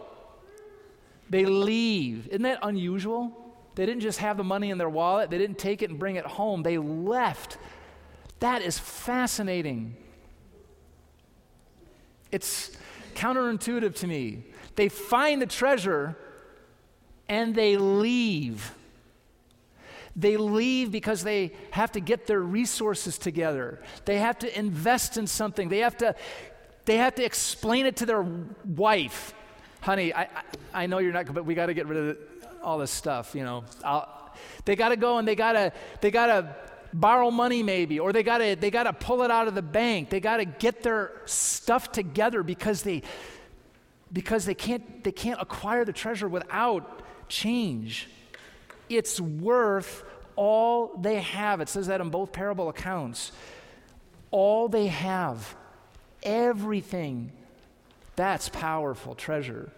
they 1.30 1.44
leave. 1.44 2.28
Isn't 2.28 2.42
that 2.42 2.58
unusual? 2.62 3.32
They 3.74 3.86
didn't 3.86 4.02
just 4.02 4.18
have 4.20 4.36
the 4.36 4.44
money 4.44 4.70
in 4.70 4.78
their 4.78 4.88
wallet, 4.88 5.30
they 5.30 5.38
didn't 5.38 5.58
take 5.58 5.82
it 5.82 5.90
and 5.90 5.98
bring 5.98 6.16
it 6.16 6.24
home, 6.24 6.62
they 6.62 6.78
left. 6.78 7.58
That 8.40 8.62
is 8.62 8.78
fascinating. 8.78 9.96
It's 12.30 12.76
counterintuitive 13.14 13.94
to 13.96 14.06
me. 14.06 14.44
They 14.76 14.88
find 14.88 15.40
the 15.40 15.46
treasure 15.46 16.16
and 17.28 17.54
they 17.54 17.76
leave. 17.76 18.72
They 20.16 20.36
leave 20.36 20.92
because 20.92 21.24
they 21.24 21.52
have 21.70 21.92
to 21.92 22.00
get 22.00 22.26
their 22.26 22.40
resources 22.40 23.18
together. 23.18 23.80
They 24.04 24.18
have 24.18 24.38
to 24.40 24.58
invest 24.58 25.16
in 25.16 25.26
something. 25.26 25.68
They 25.68 25.78
have 25.78 25.96
to, 25.98 26.14
they 26.84 26.98
have 26.98 27.16
to 27.16 27.24
explain 27.24 27.86
it 27.86 27.96
to 27.96 28.06
their 28.06 28.22
wife. 28.22 29.34
Honey, 29.80 30.12
I, 30.14 30.22
I, 30.22 30.28
I 30.72 30.86
know 30.86 30.98
you're 30.98 31.12
not, 31.12 31.32
but 31.34 31.44
we 31.44 31.54
got 31.54 31.66
to 31.66 31.74
get 31.74 31.86
rid 31.86 31.98
of 31.98 32.18
all 32.62 32.78
this 32.78 32.92
stuff, 32.92 33.34
you 33.34 33.44
know. 33.44 33.64
I'll, 33.84 34.08
they 34.64 34.76
got 34.76 34.90
to 34.90 34.96
go 34.96 35.18
and 35.18 35.26
they 35.26 35.34
got 35.34 35.52
to, 35.52 35.72
they 36.00 36.10
got 36.10 36.26
to 36.26 36.54
borrow 36.92 37.30
money 37.30 37.62
maybe 37.62 37.98
or 37.98 38.12
they 38.12 38.22
got 38.22 38.38
to 38.38 38.54
they 38.54 38.70
got 38.70 38.84
to 38.84 38.92
pull 38.92 39.24
it 39.24 39.30
out 39.30 39.48
of 39.48 39.56
the 39.56 39.62
bank 39.62 40.10
they 40.10 40.20
got 40.20 40.36
to 40.36 40.44
get 40.44 40.84
their 40.84 41.10
stuff 41.24 41.90
together 41.90 42.44
because 42.44 42.82
they 42.82 43.02
because 44.12 44.44
they 44.44 44.54
can't 44.54 45.02
they 45.02 45.10
can't 45.10 45.40
acquire 45.42 45.84
the 45.84 45.92
treasure 45.92 46.28
without 46.28 47.02
change. 47.34 48.08
It's 48.88 49.20
worth 49.20 50.04
all 50.36 50.96
they 50.96 51.20
have, 51.20 51.60
it 51.60 51.68
says 51.68 51.88
that 51.88 52.00
in 52.00 52.10
both 52.10 52.32
parable 52.32 52.68
accounts, 52.68 53.32
all 54.30 54.68
they 54.68 54.86
have, 54.86 55.54
everything, 56.22 57.32
that's 58.16 58.48
powerful 58.48 59.14
treasure. 59.14 59.70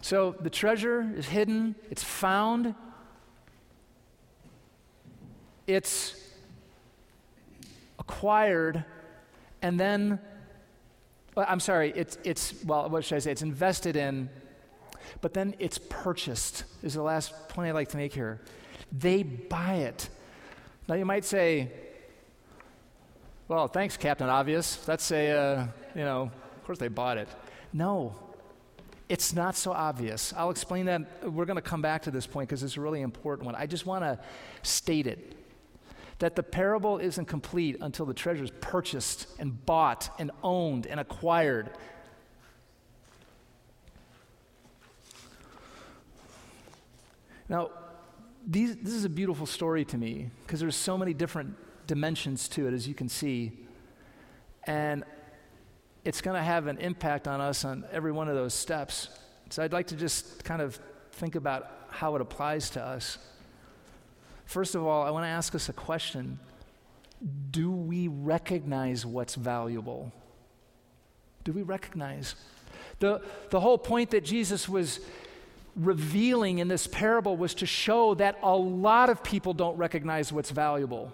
So 0.00 0.34
the 0.40 0.50
treasure 0.50 1.12
is 1.16 1.26
hidden, 1.26 1.74
it's 1.90 2.02
found, 2.02 2.74
it's 5.66 6.14
acquired, 7.98 8.84
and 9.60 9.78
then, 9.78 10.18
I'm 11.46 11.60
sorry, 11.60 11.92
it's, 11.94 12.18
it's, 12.24 12.54
well, 12.64 12.88
what 12.88 13.04
should 13.04 13.16
I 13.16 13.18
say? 13.18 13.32
It's 13.32 13.42
invested 13.42 13.96
in, 13.96 14.30
but 15.20 15.34
then 15.34 15.54
it's 15.58 15.78
purchased, 15.78 16.64
is 16.82 16.94
the 16.94 17.02
last 17.02 17.48
point 17.48 17.68
I'd 17.68 17.74
like 17.74 17.88
to 17.90 17.96
make 17.96 18.14
here. 18.14 18.40
They 18.90 19.22
buy 19.22 19.74
it. 19.74 20.08
Now 20.88 20.94
you 20.94 21.04
might 21.04 21.24
say, 21.24 21.70
well, 23.46 23.68
thanks, 23.68 23.96
Captain 23.96 24.28
Obvious. 24.28 24.76
That's 24.76 25.10
a, 25.12 25.30
uh, 25.30 25.66
you 25.94 26.02
know, 26.02 26.30
of 26.56 26.64
course 26.64 26.78
they 26.78 26.88
bought 26.88 27.18
it. 27.18 27.28
No, 27.72 28.14
it's 29.08 29.34
not 29.34 29.56
so 29.56 29.72
obvious. 29.72 30.34
I'll 30.36 30.50
explain 30.50 30.86
that. 30.86 31.30
We're 31.30 31.46
going 31.46 31.56
to 31.56 31.62
come 31.62 31.82
back 31.82 32.02
to 32.02 32.10
this 32.10 32.26
point 32.26 32.48
because 32.48 32.62
it's 32.62 32.76
a 32.76 32.80
really 32.80 33.00
important 33.00 33.46
one. 33.46 33.54
I 33.54 33.66
just 33.66 33.86
want 33.86 34.04
to 34.04 34.18
state 34.62 35.06
it 35.06 35.37
that 36.18 36.34
the 36.34 36.42
parable 36.42 36.98
isn't 36.98 37.26
complete 37.26 37.76
until 37.80 38.04
the 38.06 38.14
treasure 38.14 38.44
is 38.44 38.50
purchased 38.60 39.26
and 39.38 39.64
bought 39.64 40.10
and 40.18 40.30
owned 40.42 40.86
and 40.86 40.98
acquired. 40.98 41.70
Now, 47.48 47.70
these, 48.46 48.76
this 48.76 48.94
is 48.94 49.04
a 49.04 49.08
beautiful 49.08 49.46
story 49.46 49.84
to 49.86 49.98
me 49.98 50.30
because 50.46 50.60
there's 50.60 50.76
so 50.76 50.98
many 50.98 51.14
different 51.14 51.54
dimensions 51.86 52.48
to 52.48 52.66
it, 52.66 52.74
as 52.74 52.86
you 52.88 52.94
can 52.94 53.08
see. 53.08 53.52
And 54.64 55.04
it's 56.04 56.20
going 56.20 56.36
to 56.36 56.42
have 56.42 56.66
an 56.66 56.78
impact 56.78 57.28
on 57.28 57.40
us 57.40 57.64
on 57.64 57.84
every 57.92 58.12
one 58.12 58.28
of 58.28 58.34
those 58.34 58.54
steps. 58.54 59.08
So 59.50 59.62
I'd 59.62 59.72
like 59.72 59.88
to 59.88 59.96
just 59.96 60.44
kind 60.44 60.60
of 60.60 60.78
think 61.12 61.34
about 61.34 61.70
how 61.90 62.14
it 62.16 62.20
applies 62.20 62.70
to 62.70 62.82
us. 62.82 63.18
First 64.48 64.74
of 64.74 64.86
all, 64.86 65.02
I 65.02 65.10
want 65.10 65.24
to 65.24 65.28
ask 65.28 65.54
us 65.54 65.68
a 65.68 65.74
question 65.74 66.38
Do 67.50 67.70
we 67.70 68.08
recognize 68.08 69.04
what's 69.04 69.34
valuable? 69.34 70.10
Do 71.44 71.52
we 71.52 71.60
recognize? 71.60 72.34
The, 72.98 73.20
the 73.50 73.60
whole 73.60 73.76
point 73.76 74.10
that 74.12 74.24
Jesus 74.24 74.66
was 74.66 75.00
revealing 75.76 76.60
in 76.60 76.68
this 76.68 76.86
parable 76.86 77.36
was 77.36 77.54
to 77.56 77.66
show 77.66 78.14
that 78.14 78.38
a 78.42 78.56
lot 78.56 79.10
of 79.10 79.22
people 79.22 79.52
don't 79.52 79.76
recognize 79.76 80.32
what's 80.32 80.50
valuable. 80.50 81.12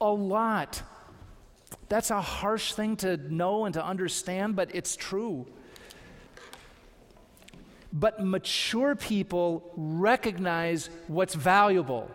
A 0.00 0.10
lot. 0.10 0.82
That's 1.88 2.10
a 2.10 2.20
harsh 2.20 2.72
thing 2.72 2.96
to 2.96 3.16
know 3.16 3.64
and 3.64 3.74
to 3.74 3.84
understand, 3.84 4.56
but 4.56 4.74
it's 4.74 4.96
true. 4.96 5.46
But 7.92 8.24
mature 8.24 8.96
people 8.96 9.70
recognize 9.76 10.90
what's 11.06 11.36
valuable. 11.36 12.10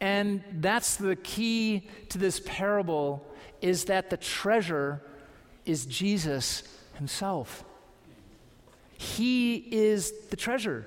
And 0.00 0.42
that's 0.52 0.96
the 0.96 1.16
key 1.16 1.88
to 2.08 2.18
this 2.18 2.40
parable 2.44 3.26
is 3.60 3.84
that 3.84 4.08
the 4.10 4.16
treasure 4.16 5.02
is 5.66 5.84
Jesus 5.84 6.62
himself. 6.94 7.64
He 8.96 9.56
is 9.70 10.12
the 10.30 10.36
treasure. 10.36 10.86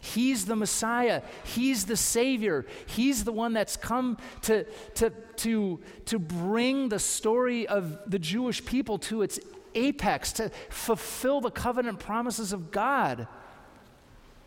He's 0.00 0.46
the 0.46 0.56
Messiah. 0.56 1.22
He's 1.44 1.86
the 1.86 1.96
Savior. 1.96 2.66
He's 2.86 3.24
the 3.24 3.32
one 3.32 3.52
that's 3.52 3.76
come 3.76 4.16
to, 4.42 4.64
to, 4.94 5.10
to, 5.36 5.80
to 6.06 6.18
bring 6.18 6.88
the 6.88 6.98
story 6.98 7.66
of 7.68 7.98
the 8.10 8.18
Jewish 8.18 8.64
people 8.64 8.98
to 8.98 9.22
its 9.22 9.38
apex, 9.74 10.32
to 10.34 10.50
fulfill 10.68 11.40
the 11.40 11.50
covenant 11.50 12.00
promises 12.00 12.52
of 12.52 12.70
God. 12.70 13.28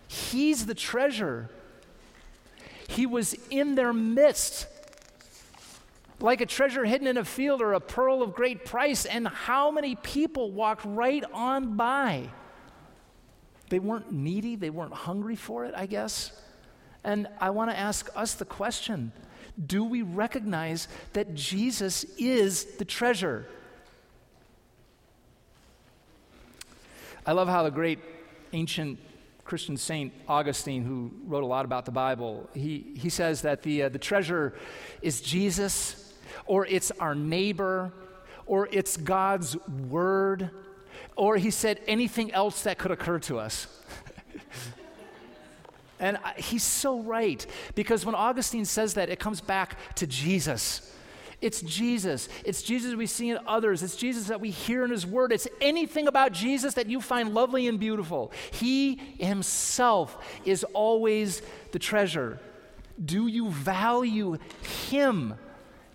He's 0.08 0.66
the 0.66 0.76
treasure. 0.76 1.50
He 2.88 3.06
was 3.06 3.36
in 3.50 3.76
their 3.76 3.94
midst, 3.94 4.68
like 6.20 6.42
a 6.42 6.46
treasure 6.46 6.86
hidden 6.86 7.08
in 7.08 7.18
a 7.18 7.26
field 7.26 7.62
or 7.62 7.74
a 7.74 7.80
pearl 7.80 8.22
of 8.22 8.34
great 8.34 8.66
price. 8.66 9.06
And 9.06 9.28
how 9.28 9.72
many 9.72 9.96
people 9.96 10.52
walked 10.52 10.84
right 10.86 11.24
on 11.34 11.76
by? 11.76 12.30
They 13.70 13.80
weren't 13.80 14.12
needy, 14.12 14.56
they 14.56 14.70
weren't 14.70 14.94
hungry 14.94 15.36
for 15.36 15.66
it, 15.66 15.74
I 15.76 15.86
guess. 15.86 16.32
And 17.04 17.28
I 17.40 17.50
want 17.50 17.72
to 17.72 17.78
ask 17.78 18.10
us 18.16 18.36
the 18.36 18.46
question 18.46 19.12
do 19.68 19.84
we 19.84 20.02
recognize 20.02 20.88
that 21.14 21.36
Jesus 21.36 22.06
is 22.18 22.66
the 22.78 22.86
treasure? 22.86 23.48
I 27.26 27.34
love 27.34 27.48
how 27.48 27.64
the 27.64 27.72
great 27.72 28.00
ancient 28.52 29.00
Christian 29.54 29.78
saint 29.78 30.12
Augustine, 30.28 30.84
who 30.84 31.12
wrote 31.28 31.44
a 31.44 31.46
lot 31.46 31.64
about 31.64 31.86
the 31.86 31.92
Bible, 31.92 32.50
he, 32.56 32.96
he 32.98 33.08
says 33.08 33.44
that 33.44 33.62
the, 33.62 33.84
uh, 33.84 33.90
the 33.90 34.00
treasure 34.00 34.56
is 35.04 35.22
Jesus, 35.22 36.12
or 36.48 36.66
it's 36.66 36.90
our 37.00 37.14
neighbor, 37.14 37.94
or 38.48 38.68
it's 38.72 38.98
God's 38.98 39.56
word, 39.68 40.50
or 41.16 41.38
he 41.38 41.52
said 41.52 41.80
anything 41.86 42.32
else 42.32 42.64
that 42.64 42.80
could 42.80 42.90
occur 42.90 43.20
to 43.20 43.38
us. 43.38 43.68
and 46.00 46.18
I, 46.24 46.34
he's 46.38 46.64
so 46.64 47.02
right, 47.02 47.46
because 47.76 48.08
when 48.08 48.16
Augustine 48.16 48.66
says 48.66 48.96
that, 48.96 49.08
it 49.08 49.20
comes 49.20 49.40
back 49.40 49.78
to 49.98 50.08
Jesus. 50.08 50.92
It's 51.44 51.62
Jesus. 51.62 52.30
It's 52.46 52.62
Jesus 52.64 52.96
we 52.96 53.06
see 53.06 53.30
in 53.30 53.38
others. 53.46 53.84
It's 53.84 53.98
Jesus 53.98 54.28
that 54.28 54.40
we 54.40 54.50
hear 54.50 54.86
in 54.86 54.92
His 54.92 55.06
Word. 55.06 55.34
It's 55.34 55.46
anything 55.60 56.08
about 56.08 56.32
Jesus 56.32 56.76
that 56.76 56.88
you 56.88 57.02
find 57.02 57.34
lovely 57.34 57.68
and 57.68 57.78
beautiful. 57.78 58.32
He 58.52 58.96
Himself 59.20 60.18
is 60.46 60.64
always 60.74 61.42
the 61.74 61.80
treasure. 61.80 62.40
Do 63.04 63.28
you 63.28 63.50
value 63.50 64.38
Him? 64.90 65.34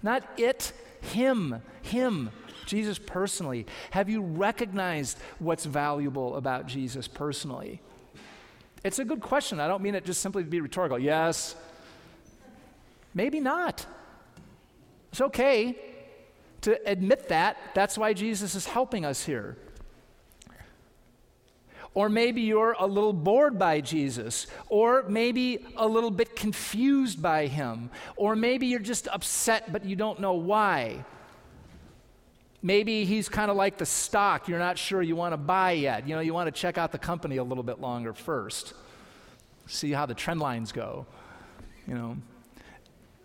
Not 0.02 0.22
it, 0.36 0.74
Him. 1.00 1.62
Him. 1.80 2.28
Jesus 2.66 2.98
personally? 2.98 3.64
Have 3.92 4.10
you 4.10 4.20
recognized 4.20 5.16
what's 5.38 5.64
valuable 5.64 6.36
about 6.36 6.66
Jesus 6.66 7.08
personally? 7.08 7.80
It's 8.84 8.98
a 8.98 9.04
good 9.04 9.22
question. 9.22 9.60
I 9.60 9.66
don't 9.66 9.82
mean 9.82 9.94
it 9.94 10.04
just 10.04 10.20
simply 10.20 10.44
to 10.44 10.50
be 10.50 10.60
rhetorical. 10.60 10.98
Yes. 10.98 11.54
Maybe 13.14 13.40
not. 13.40 13.86
It's 15.10 15.20
okay 15.20 15.76
to 16.62 16.78
admit 16.88 17.28
that. 17.28 17.56
That's 17.74 17.96
why 17.96 18.12
Jesus 18.12 18.54
is 18.54 18.66
helping 18.66 19.04
us 19.04 19.24
here. 19.24 19.56
Or 21.94 22.08
maybe 22.08 22.42
you're 22.42 22.76
a 22.78 22.86
little 22.86 23.12
bored 23.12 23.58
by 23.58 23.80
Jesus, 23.80 24.46
or 24.68 25.04
maybe 25.08 25.66
a 25.76 25.86
little 25.86 26.10
bit 26.10 26.36
confused 26.36 27.20
by 27.20 27.46
him, 27.46 27.90
or 28.16 28.36
maybe 28.36 28.66
you're 28.66 28.78
just 28.78 29.08
upset 29.08 29.72
but 29.72 29.84
you 29.84 29.96
don't 29.96 30.20
know 30.20 30.34
why. 30.34 31.04
Maybe 32.62 33.04
he's 33.04 33.28
kind 33.28 33.50
of 33.50 33.56
like 33.56 33.78
the 33.78 33.86
stock 33.86 34.48
you're 34.48 34.58
not 34.58 34.78
sure 34.78 35.00
you 35.00 35.16
want 35.16 35.32
to 35.32 35.36
buy 35.38 35.72
yet. 35.72 36.06
You 36.06 36.14
know, 36.14 36.20
you 36.20 36.34
want 36.34 36.52
to 36.52 36.60
check 36.60 36.76
out 36.76 36.92
the 36.92 36.98
company 36.98 37.36
a 37.36 37.44
little 37.44 37.64
bit 37.64 37.80
longer 37.80 38.12
first, 38.12 38.74
see 39.66 39.92
how 39.92 40.06
the 40.06 40.14
trend 40.14 40.40
lines 40.40 40.72
go. 40.72 41.06
You 41.86 41.94
know, 41.94 42.16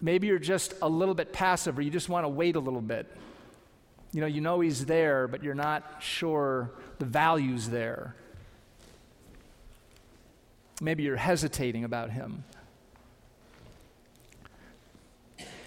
maybe 0.03 0.27
you're 0.27 0.37
just 0.37 0.73
a 0.81 0.89
little 0.89 1.15
bit 1.15 1.31
passive 1.31 1.79
or 1.79 1.81
you 1.81 1.89
just 1.89 2.09
want 2.09 2.25
to 2.25 2.29
wait 2.29 2.57
a 2.57 2.59
little 2.59 2.81
bit. 2.81 3.07
You 4.11 4.19
know, 4.19 4.27
you 4.27 4.41
know 4.41 4.59
he's 4.59 4.85
there, 4.85 5.27
but 5.29 5.41
you're 5.41 5.55
not 5.55 5.83
sure 6.01 6.71
the 6.99 7.05
value's 7.05 7.69
there. 7.69 8.13
Maybe 10.81 11.03
you're 11.03 11.15
hesitating 11.15 11.85
about 11.85 12.11
him. 12.11 12.43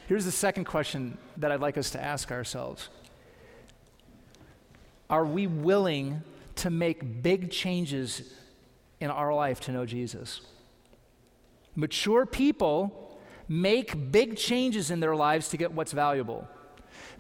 Here's 0.07 0.27
the 0.27 0.33
second 0.33 0.67
question 0.67 1.17
that 1.39 1.51
I'd 1.51 1.61
like 1.61 1.79
us 1.79 1.91
to 1.91 2.01
ask 2.01 2.31
ourselves 2.31 2.91
are 5.09 5.25
we 5.25 5.47
willing 5.47 6.23
to 6.57 6.69
make 6.69 7.23
big 7.23 7.51
changes 7.51 8.23
in 9.01 9.11
our 9.11 9.33
life 9.33 9.61
to 9.61 9.73
know 9.73 9.87
Jesus? 9.87 10.43
Mature 11.75 12.27
people 12.27 13.06
make 13.49 14.13
big 14.13 14.37
changes 14.37 14.91
in 14.91 15.01
their 15.01 15.15
lives 15.15 15.49
to 15.51 15.57
get 15.57 15.73
what's 15.73 15.93
valuable. 15.93 16.47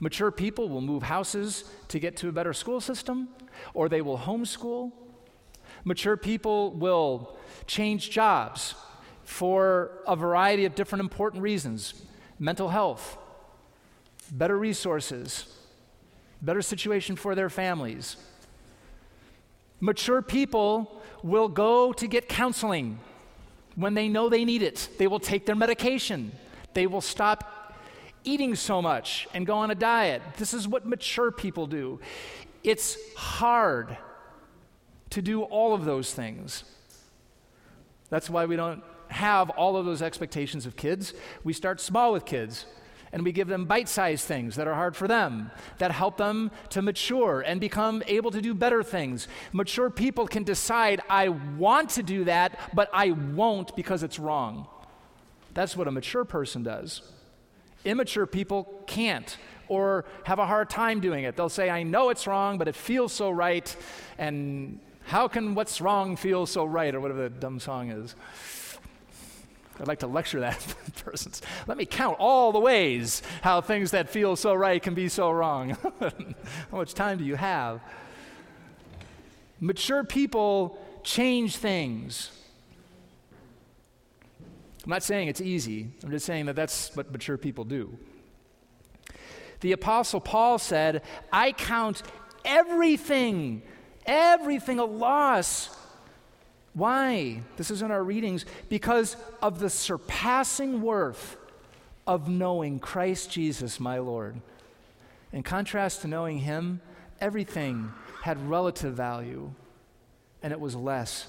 Mature 0.01 0.31
people 0.31 0.69
will 0.69 0.81
move 0.81 1.03
houses 1.03 1.65
to 1.89 1.99
get 1.99 2.17
to 2.19 2.29
a 2.29 2.33
better 2.33 2.53
school 2.53 2.81
system, 2.81 3.29
or 3.75 3.89
they 3.89 4.03
will 4.03 4.19
homeschool. 4.19 4.93
Mature 5.85 6.17
people 6.17 6.73
will 6.73 7.37
change 7.67 8.11
jobs 8.11 8.75
for 9.25 10.03
a 10.07 10.15
variety 10.15 10.65
of 10.65 10.75
different 10.75 11.01
important 11.01 11.43
reasons 11.43 12.03
mental 12.39 12.69
health, 12.69 13.17
better 14.31 14.59
resources, 14.59 15.57
better 16.43 16.61
situation 16.61 17.17
for 17.17 17.35
their 17.35 17.49
families. 17.49 18.17
Mature 19.81 20.21
people 20.21 21.03
will 21.23 21.49
go 21.49 21.93
to 21.93 22.07
get 22.07 22.29
counseling 22.29 22.99
when 23.77 23.95
they 23.95 24.09
know 24.09 24.29
they 24.29 24.45
need 24.45 24.62
it. 24.62 24.89
They 24.99 25.07
will 25.07 25.21
take 25.21 25.47
their 25.47 25.55
medication. 25.55 26.33
They 26.75 26.87
will 26.87 27.01
stop 27.01 27.75
eating 28.25 28.57
so 28.57 28.83
much 28.83 29.29
and 29.33 29.47
go 29.47 29.55
on 29.55 29.71
a 29.71 29.75
diet. 29.75 30.23
This 30.37 30.53
is 30.53 30.67
what 30.67 30.85
mature 30.85 31.31
people 31.31 31.67
do. 31.67 32.01
It's 32.65 32.99
hard 33.15 33.97
to 35.11 35.23
do 35.23 35.43
all 35.43 35.73
of 35.73 35.85
those 35.85 36.12
things. 36.12 36.65
That's 38.11 38.29
why 38.29 38.47
we 38.47 38.57
don't 38.57 38.83
have 39.09 39.51
all 39.51 39.77
of 39.77 39.87
those 39.87 40.03
expectations 40.03 40.67
of 40.67 40.75
kids. 40.77 41.15
We 41.45 41.53
start 41.53 41.81
small 41.81 42.12
with 42.12 42.25
kids 42.25 42.67
and 43.12 43.25
we 43.25 43.33
give 43.33 43.49
them 43.49 43.64
bite 43.64 43.88
sized 43.88 44.27
things 44.27 44.57
that 44.57 44.66
are 44.66 44.75
hard 44.75 44.97
for 44.97 45.09
them, 45.09 45.51
that 45.79 45.90
help 45.90 46.16
them 46.16 46.51
to 46.71 46.83
mature 46.83 47.40
and 47.40 47.61
become 47.61 48.03
able 48.07 48.31
to 48.31 48.40
do 48.40 48.55
better 48.55 48.83
things. 48.83 49.29
Mature 49.53 49.90
people 49.90 50.27
can 50.27 50.42
decide, 50.42 51.01
I 51.09 51.29
want 51.29 51.90
to 51.90 52.03
do 52.03 52.25
that, 52.25 52.59
but 52.75 52.90
I 52.92 53.11
won't 53.11 53.75
because 53.77 54.03
it's 54.03 54.19
wrong. 54.19 54.66
That's 55.55 55.77
what 55.77 55.88
a 55.88 55.90
mature 55.90 56.25
person 56.25 56.62
does. 56.62 57.03
Immature 57.85 58.27
people 58.27 58.83
can't 58.87 59.37
or 59.69 60.05
have 60.25 60.38
a 60.38 60.47
hard 60.47 60.71
time 60.71 61.01
doing 61.01 61.25
it. 61.25 61.37
They'll 61.37 61.49
say, 61.49 61.71
I 61.71 61.83
know 61.83 62.11
it's 62.11 62.27
wrong, 62.27 62.59
but 62.59 62.69
it 62.69 62.77
feels 62.77 63.12
so 63.12 63.31
right, 63.31 63.75
and 64.19 64.81
how 65.05 65.29
can 65.29 65.55
what's 65.55 65.81
wrong 65.81 66.16
feel 66.16 66.47
so 66.47 66.64
right, 66.64 66.95
or 66.95 67.01
whatever 67.01 67.23
the 67.23 67.31
dumb 67.31 67.59
song 67.59 67.90
is. 67.90 68.14
I'd 69.81 69.89
like 69.89 70.01
to 70.01 70.07
lecture 70.07 70.41
that 70.41 70.59
person. 71.05 71.33
Let 71.67 71.77
me 71.77 71.85
count 71.85 72.17
all 72.19 72.53
the 72.53 72.59
ways 72.59 73.23
how 73.43 73.61
things 73.61 73.91
that 73.91 74.09
feel 74.09 74.37
so 74.37 74.55
right 74.55 74.83
can 74.83 74.95
be 74.95 75.09
so 75.09 75.31
wrong. 75.31 75.77
how 76.01 76.12
much 76.73 76.95
time 76.95 77.19
do 77.19 77.25
you 77.25 77.37
have? 77.37 77.81
Mature 79.61 80.05
people 80.05 80.79
change 81.03 81.57
things. 81.57 82.31
I'm 84.85 84.91
not 84.91 85.03
saying 85.03 85.29
it's 85.29 85.41
easy, 85.41 85.89
I'm 86.05 86.11
just 86.11 86.27
saying 86.27 86.47
that 86.47 86.57
that's 86.57 86.95
what 86.95 87.11
mature 87.11 87.37
people 87.37 87.65
do. 87.65 87.99
The 89.61 89.73
Apostle 89.73 90.21
Paul 90.21 90.59
said, 90.59 91.03
I 91.33 91.53
count 91.53 92.03
everything 92.45 93.62
everything 94.07 94.79
a 94.79 94.85
loss. 94.85 95.76
Why? 96.77 97.41
This 97.57 97.71
is 97.71 97.81
in 97.81 97.91
our 97.91 98.05
readings. 98.05 98.45
Because 98.69 99.17
of 99.41 99.61
the 99.61 99.71
surpassing 99.71 100.83
worth 100.83 101.39
of 102.07 102.29
knowing 102.29 102.79
Christ 102.79 103.31
Jesus, 103.31 103.81
my 103.81 103.99
Lord. 103.99 104.41
In 105.33 105.43
contrast 105.43 106.03
to 106.03 106.07
knowing 106.07 106.41
Him, 106.41 106.83
everything 107.19 107.93
had 108.23 108.49
relative 108.49 108.93
value 108.93 109.53
and 110.43 110.53
it 110.53 110.61
was 110.61 110.77
less. 110.77 111.27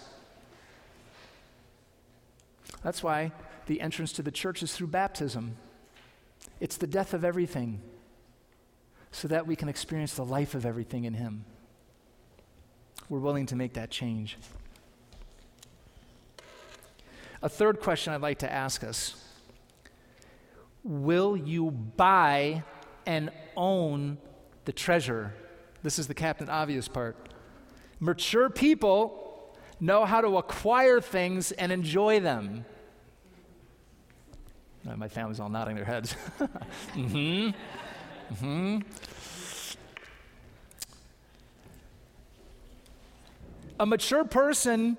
That's 2.83 3.01
why 3.01 3.31
the 3.67 3.79
entrance 3.79 4.11
to 4.13 4.21
the 4.21 4.31
church 4.31 4.61
is 4.61 4.73
through 4.73 4.87
baptism. 4.87 5.55
It's 6.59 6.75
the 6.75 6.87
death 6.87 7.13
of 7.13 7.23
everything 7.23 7.81
so 9.11 9.29
that 9.29 9.47
we 9.47 9.55
can 9.55 9.69
experience 9.69 10.13
the 10.13 10.25
life 10.25 10.55
of 10.55 10.65
everything 10.65 11.05
in 11.05 11.13
Him 11.13 11.45
we're 13.09 13.19
willing 13.19 13.45
to 13.47 13.55
make 13.55 13.73
that 13.73 13.89
change. 13.89 14.37
A 17.41 17.49
third 17.49 17.79
question 17.79 18.13
I'd 18.13 18.21
like 18.21 18.39
to 18.39 18.51
ask 18.51 18.83
us 18.83 19.15
Will 20.83 21.35
you 21.35 21.71
buy 21.71 22.63
and 23.05 23.31
own 23.55 24.17
the 24.65 24.71
treasure? 24.71 25.33
This 25.83 25.99
is 25.99 26.07
the 26.07 26.13
Captain 26.13 26.49
Obvious 26.49 26.87
part. 26.87 27.15
Mature 27.99 28.49
people 28.49 29.55
know 29.79 30.05
how 30.05 30.21
to 30.21 30.37
acquire 30.37 31.01
things 31.01 31.51
and 31.51 31.71
enjoy 31.71 32.19
them. 32.19 32.65
My 34.83 35.09
family's 35.09 35.39
all 35.39 35.49
nodding 35.49 35.75
their 35.75 35.85
heads. 35.85 36.15
mm 36.39 37.09
hmm. 37.09 37.49
Mm 38.33 38.37
hmm. 38.39 38.79
a 43.79 43.85
mature 43.85 44.23
person 44.23 44.97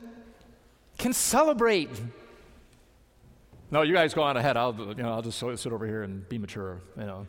can 0.98 1.12
celebrate. 1.12 1.90
No, 3.70 3.82
you 3.82 3.94
guys 3.94 4.14
go 4.14 4.22
on 4.22 4.36
ahead. 4.36 4.56
I'll, 4.56 4.74
you 4.74 5.02
know, 5.02 5.12
I'll 5.12 5.22
just 5.22 5.38
sit 5.38 5.72
over 5.72 5.86
here 5.86 6.02
and 6.02 6.26
be 6.28 6.38
mature, 6.38 6.80
you 6.96 7.04
know. 7.04 7.26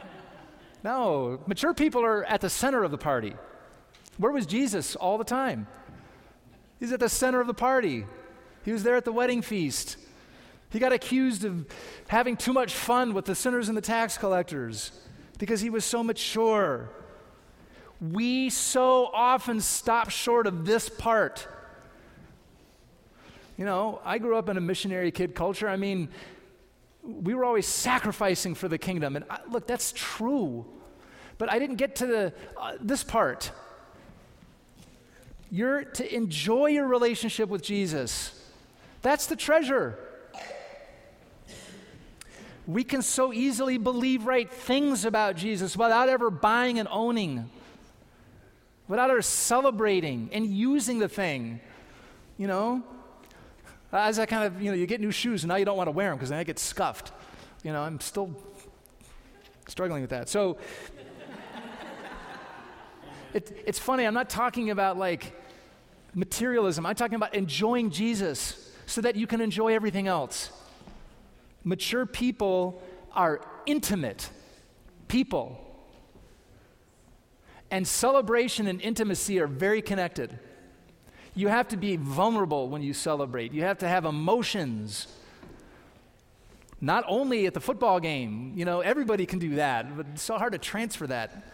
no, 0.84 1.40
mature 1.46 1.74
people 1.74 2.04
are 2.04 2.24
at 2.24 2.40
the 2.40 2.48
center 2.48 2.82
of 2.84 2.90
the 2.90 2.98
party. 2.98 3.34
Where 4.16 4.32
was 4.32 4.46
Jesus 4.46 4.96
all 4.96 5.18
the 5.18 5.24
time? 5.24 5.66
He's 6.80 6.92
at 6.92 7.00
the 7.00 7.08
center 7.08 7.40
of 7.40 7.46
the 7.46 7.54
party. 7.54 8.06
He 8.64 8.72
was 8.72 8.82
there 8.82 8.96
at 8.96 9.04
the 9.04 9.12
wedding 9.12 9.42
feast. 9.42 9.96
He 10.70 10.78
got 10.78 10.92
accused 10.92 11.44
of 11.44 11.66
having 12.08 12.36
too 12.36 12.52
much 12.52 12.74
fun 12.74 13.12
with 13.12 13.26
the 13.26 13.34
sinners 13.34 13.68
and 13.68 13.76
the 13.76 13.82
tax 13.82 14.16
collectors 14.16 14.92
because 15.38 15.60
he 15.60 15.68
was 15.68 15.84
so 15.84 16.02
mature 16.02 16.90
we 18.10 18.50
so 18.50 19.06
often 19.12 19.60
stop 19.60 20.10
short 20.10 20.48
of 20.48 20.66
this 20.66 20.88
part. 20.88 21.46
You 23.56 23.64
know, 23.64 24.00
I 24.04 24.18
grew 24.18 24.36
up 24.36 24.48
in 24.48 24.56
a 24.56 24.60
missionary 24.60 25.10
kid 25.10 25.34
culture. 25.34 25.68
I 25.68 25.76
mean, 25.76 26.08
we 27.02 27.34
were 27.34 27.44
always 27.44 27.66
sacrificing 27.66 28.54
for 28.54 28.68
the 28.68 28.78
kingdom. 28.78 29.16
And 29.16 29.24
I, 29.28 29.40
look, 29.50 29.66
that's 29.66 29.92
true. 29.92 30.64
But 31.38 31.50
I 31.50 31.58
didn't 31.58 31.76
get 31.76 31.96
to 31.96 32.06
the, 32.06 32.34
uh, 32.56 32.72
this 32.80 33.04
part. 33.04 33.50
You're 35.50 35.84
to 35.84 36.14
enjoy 36.14 36.68
your 36.68 36.86
relationship 36.86 37.48
with 37.48 37.62
Jesus. 37.62 38.38
That's 39.02 39.26
the 39.26 39.36
treasure. 39.36 39.98
We 42.66 42.84
can 42.84 43.02
so 43.02 43.32
easily 43.32 43.76
believe 43.76 44.24
right 44.24 44.50
things 44.50 45.04
about 45.04 45.36
Jesus 45.36 45.76
without 45.76 46.08
ever 46.08 46.30
buying 46.30 46.78
and 46.78 46.88
owning 46.90 47.50
without 48.92 49.08
our 49.08 49.22
celebrating 49.22 50.28
and 50.32 50.46
using 50.46 50.98
the 50.98 51.08
thing, 51.08 51.60
you 52.36 52.46
know? 52.46 52.82
Uh, 53.92 53.98
as 53.98 54.18
I 54.18 54.24
kind 54.24 54.44
of, 54.44 54.62
you 54.62 54.70
know, 54.70 54.76
you 54.76 54.86
get 54.86 55.00
new 55.00 55.10
shoes 55.10 55.42
and 55.42 55.48
now 55.48 55.56
you 55.56 55.64
don't 55.64 55.76
want 55.76 55.88
to 55.88 55.92
wear 55.92 56.08
them 56.08 56.16
because 56.16 56.30
then 56.30 56.38
they 56.38 56.44
get 56.44 56.58
scuffed. 56.58 57.12
You 57.62 57.72
know, 57.72 57.82
I'm 57.82 58.00
still 58.00 58.34
struggling 59.68 60.00
with 60.00 60.10
that. 60.10 60.28
So 60.28 60.56
it, 63.34 63.62
it's 63.66 63.78
funny, 63.78 64.06
I'm 64.06 64.14
not 64.14 64.30
talking 64.30 64.70
about 64.70 64.96
like 64.96 65.38
materialism, 66.14 66.86
I'm 66.86 66.94
talking 66.94 67.16
about 67.16 67.34
enjoying 67.34 67.90
Jesus 67.90 68.70
so 68.86 69.02
that 69.02 69.14
you 69.16 69.26
can 69.26 69.40
enjoy 69.40 69.74
everything 69.74 70.06
else. 70.06 70.50
Mature 71.62 72.06
people 72.06 72.82
are 73.12 73.40
intimate 73.66 74.30
people. 75.08 75.58
And 77.70 77.86
celebration 77.86 78.66
and 78.66 78.80
intimacy 78.80 79.38
are 79.38 79.46
very 79.46 79.80
connected. 79.80 80.38
You 81.34 81.48
have 81.48 81.68
to 81.68 81.76
be 81.76 81.96
vulnerable 81.96 82.68
when 82.68 82.82
you 82.82 82.92
celebrate, 82.92 83.52
you 83.52 83.62
have 83.62 83.78
to 83.78 83.88
have 83.88 84.04
emotions. 84.04 85.06
Not 86.80 87.04
only 87.06 87.46
at 87.46 87.54
the 87.54 87.60
football 87.60 88.00
game, 88.00 88.52
you 88.56 88.64
know, 88.64 88.80
everybody 88.80 89.24
can 89.24 89.38
do 89.38 89.54
that, 89.54 89.96
but 89.96 90.06
it's 90.12 90.22
so 90.22 90.36
hard 90.36 90.52
to 90.52 90.58
transfer 90.58 91.06
that. 91.06 91.44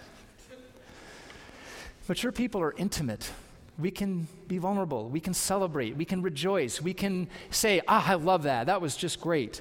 Mature 2.08 2.32
people 2.32 2.62
are 2.62 2.74
intimate. 2.78 3.30
We 3.78 3.90
can 3.90 4.26
be 4.48 4.56
vulnerable. 4.56 5.08
We 5.10 5.20
can 5.20 5.34
celebrate. 5.34 5.96
We 5.96 6.06
can 6.06 6.22
rejoice. 6.22 6.80
We 6.80 6.94
can 6.94 7.28
say, 7.50 7.82
ah, 7.86 8.10
I 8.10 8.14
love 8.14 8.44
that. 8.44 8.66
That 8.66 8.80
was 8.80 8.96
just 8.96 9.20
great. 9.20 9.60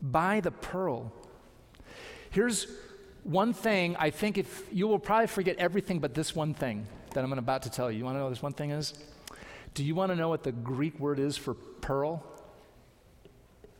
Buy 0.00 0.38
the 0.38 0.52
pearl 0.52 1.12
Here's 2.36 2.66
one 3.26 3.52
thing 3.52 3.96
I 3.98 4.10
think 4.10 4.38
if 4.38 4.64
you 4.72 4.86
will 4.86 5.00
probably 5.00 5.26
forget 5.26 5.56
everything 5.56 5.98
but 5.98 6.14
this 6.14 6.34
one 6.34 6.54
thing 6.54 6.86
that 7.12 7.24
I'm 7.24 7.32
about 7.32 7.62
to 7.62 7.70
tell 7.70 7.90
you. 7.90 7.98
You 7.98 8.04
want 8.04 8.14
to 8.14 8.18
know 8.18 8.24
what 8.26 8.30
this 8.30 8.42
one 8.42 8.52
thing 8.52 8.70
is? 8.70 8.94
Do 9.74 9.84
you 9.84 9.94
want 9.94 10.12
to 10.12 10.16
know 10.16 10.28
what 10.28 10.44
the 10.44 10.52
Greek 10.52 10.98
word 11.00 11.18
is 11.18 11.36
for 11.36 11.54
pearl? 11.54 12.24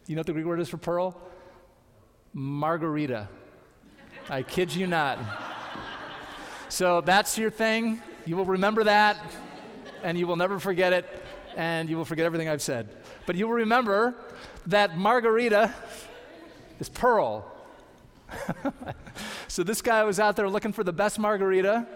You 0.06 0.16
know 0.16 0.20
what 0.20 0.26
the 0.26 0.32
Greek 0.32 0.46
word 0.46 0.60
is 0.60 0.68
for 0.68 0.78
pearl? 0.78 1.20
Margarita. 2.32 3.28
I 4.28 4.42
kid 4.42 4.74
you 4.74 4.86
not. 4.86 5.18
So 6.68 7.00
that's 7.00 7.38
your 7.38 7.50
thing. 7.50 8.02
You 8.24 8.36
will 8.36 8.44
remember 8.44 8.84
that, 8.84 9.16
and 10.02 10.18
you 10.18 10.26
will 10.26 10.36
never 10.36 10.58
forget 10.58 10.92
it, 10.92 11.06
and 11.56 11.88
you 11.88 11.96
will 11.96 12.04
forget 12.04 12.26
everything 12.26 12.48
I've 12.48 12.62
said. 12.62 12.88
But 13.24 13.36
you 13.36 13.46
will 13.46 13.54
remember 13.54 14.16
that 14.66 14.98
margarita 14.98 15.72
is 16.80 16.88
pearl. 16.88 17.50
so 19.56 19.62
this 19.62 19.80
guy 19.80 20.04
was 20.04 20.20
out 20.20 20.36
there 20.36 20.50
looking 20.50 20.74
for 20.74 20.84
the 20.84 20.92
best 20.92 21.18
margarita. 21.18 21.86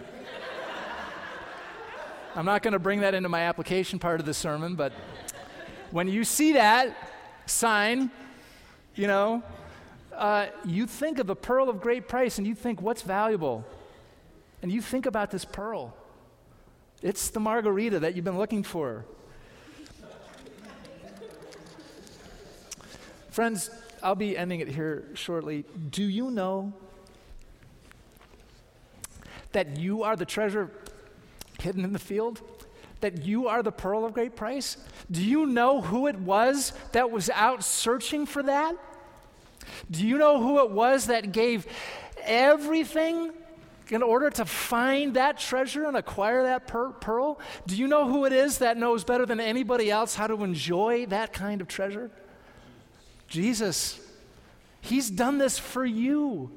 I'm 2.35 2.47
not 2.47 2.63
going 2.63 2.73
to 2.73 2.79
bring 2.79 3.01
that 3.01 3.13
into 3.13 3.29
my 3.29 3.41
application 3.41 3.99
part 3.99 4.19
of 4.19 4.25
the 4.25 4.33
sermon, 4.33 4.77
but 4.77 4.95
when 5.91 6.09
you 6.09 6.25
see 6.25 6.55
that 6.55 6.97
sign, 7.45 8.11
you 8.95 9.07
know, 9.07 9.43
uh, 10.15 10.47
you 10.65 10.87
think 10.87 11.19
of 11.19 11.29
a 11.29 11.35
pearl 11.35 11.69
of 11.69 11.83
great 11.83 12.09
price 12.09 12.39
and 12.39 12.47
you 12.47 12.55
think, 12.55 12.81
what's 12.81 13.03
valuable? 13.03 13.67
and 14.63 14.73
you 14.73 14.81
think 14.81 15.05
about 15.05 15.31
this 15.31 15.45
pearl. 15.45 15.95
It's 17.03 17.29
the 17.29 17.41
margarita 17.41 17.99
that 17.99 18.17
you've 18.17 18.25
been 18.25 18.39
looking 18.39 18.63
for. 18.63 19.05
Friends, 23.29 23.69
I'll 24.03 24.15
be 24.15 24.35
ending 24.35 24.61
it 24.61 24.69
here 24.69 25.05
shortly. 25.13 25.67
Do 25.91 26.03
you 26.03 26.31
know 26.31 26.73
that 29.53 29.77
you 29.77 30.03
are 30.03 30.17
the 30.17 30.25
treasure 30.25 30.71
hidden 31.61 31.85
in 31.85 31.93
the 31.93 31.99
field? 31.99 32.41
That 33.01 33.25
you 33.25 33.49
are 33.49 33.63
the 33.63 33.73
pearl 33.73 34.05
of 34.05 34.13
great 34.13 34.37
price? 34.37 34.77
Do 35.11 35.25
you 35.25 35.47
know 35.47 35.81
who 35.81 36.07
it 36.07 36.19
was 36.19 36.73
that 36.93 37.11
was 37.11 37.31
out 37.31 37.65
searching 37.65 38.27
for 38.27 38.43
that? 38.43 38.77
Do 39.91 40.07
you 40.07 40.19
know 40.19 40.41
who 40.41 40.61
it 40.65 40.71
was 40.71 41.07
that 41.07 41.33
gave 41.33 41.67
everything 42.23 43.33
in 43.89 44.03
order 44.03 44.31
to 44.31 44.45
find 44.45 45.15
that 45.15 45.39
treasure 45.39 45.85
and 45.85 45.97
acquire 45.97 46.45
that 46.45 46.67
per- 46.67 46.91
pearl? 46.91 47.41
Do 47.67 47.77
you 47.77 47.89
know 47.89 48.09
who 48.09 48.25
it 48.25 48.33
is 48.33 48.59
that 48.59 48.77
knows 48.77 49.05
better 49.05 49.27
than 49.27 49.41
anybody 49.41 49.91
else 49.91 50.15
how 50.15 50.27
to 50.27 50.45
enjoy 50.45 51.07
that 51.07 51.33
kind 51.33 51.61
of 51.61 51.69
treasure? 51.69 52.11
Jesus. 53.29 54.01
He's 54.81 55.11
done 55.11 55.39
this 55.39 55.59
for 55.59 55.85
you. 55.85 56.51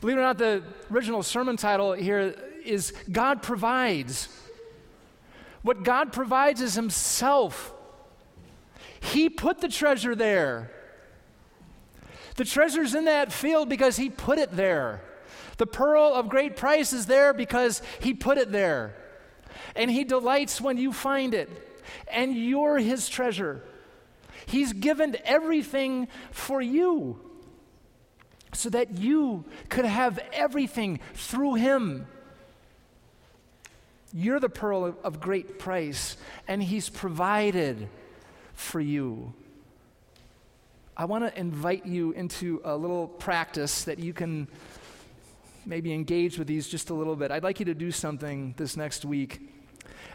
Believe 0.00 0.16
it 0.16 0.20
or 0.20 0.24
not, 0.24 0.38
the 0.38 0.62
original 0.90 1.22
sermon 1.22 1.56
title 1.56 1.92
here 1.92 2.34
is 2.64 2.92
God 3.10 3.42
Provides. 3.42 4.28
What 5.62 5.82
God 5.82 6.12
provides 6.12 6.60
is 6.60 6.74
Himself. 6.74 7.72
He 9.00 9.28
put 9.28 9.60
the 9.60 9.68
treasure 9.68 10.14
there. 10.14 10.70
The 12.36 12.44
treasure's 12.44 12.94
in 12.94 13.04
that 13.04 13.32
field 13.32 13.68
because 13.68 13.96
He 13.96 14.08
put 14.08 14.38
it 14.38 14.56
there. 14.56 15.02
The 15.58 15.66
pearl 15.66 16.14
of 16.14 16.28
great 16.28 16.56
price 16.56 16.92
is 16.92 17.06
there 17.06 17.34
because 17.34 17.82
He 18.00 18.14
put 18.14 18.38
it 18.38 18.50
there. 18.52 18.94
And 19.76 19.90
He 19.90 20.04
delights 20.04 20.60
when 20.60 20.78
you 20.78 20.92
find 20.92 21.34
it. 21.34 21.50
And 22.08 22.34
you're 22.34 22.78
His 22.78 23.08
treasure. 23.08 23.62
He's 24.46 24.72
given 24.72 25.16
everything 25.24 26.08
for 26.30 26.62
you 26.62 27.29
so 28.52 28.68
that 28.70 28.98
you 28.98 29.44
could 29.68 29.84
have 29.84 30.18
everything 30.32 31.00
through 31.14 31.54
Him. 31.54 32.06
You're 34.12 34.40
the 34.40 34.48
pearl 34.48 34.96
of, 35.04 35.20
great 35.20 35.58
price, 35.58 36.16
and 36.48 36.62
He's 36.62 36.88
provided 36.88 37.88
for 38.54 38.80
you. 38.80 39.32
I 40.96 41.04
want 41.04 41.24
to 41.24 41.38
invite 41.38 41.86
you 41.86 42.12
into 42.12 42.60
a 42.64 42.76
little 42.76 43.08
practice 43.08 43.84
that 43.84 43.98
you 43.98 44.12
can 44.12 44.48
maybe 45.64 45.92
engage 45.92 46.38
with 46.38 46.48
these 46.48 46.68
just 46.68 46.90
a 46.90 46.94
little 46.94 47.16
bit. 47.16 47.30
I'd 47.30 47.44
like 47.44 47.60
you 47.60 47.66
to 47.66 47.74
do 47.74 47.90
something 47.90 48.54
this 48.56 48.76
next 48.76 49.04
week. 49.04 49.40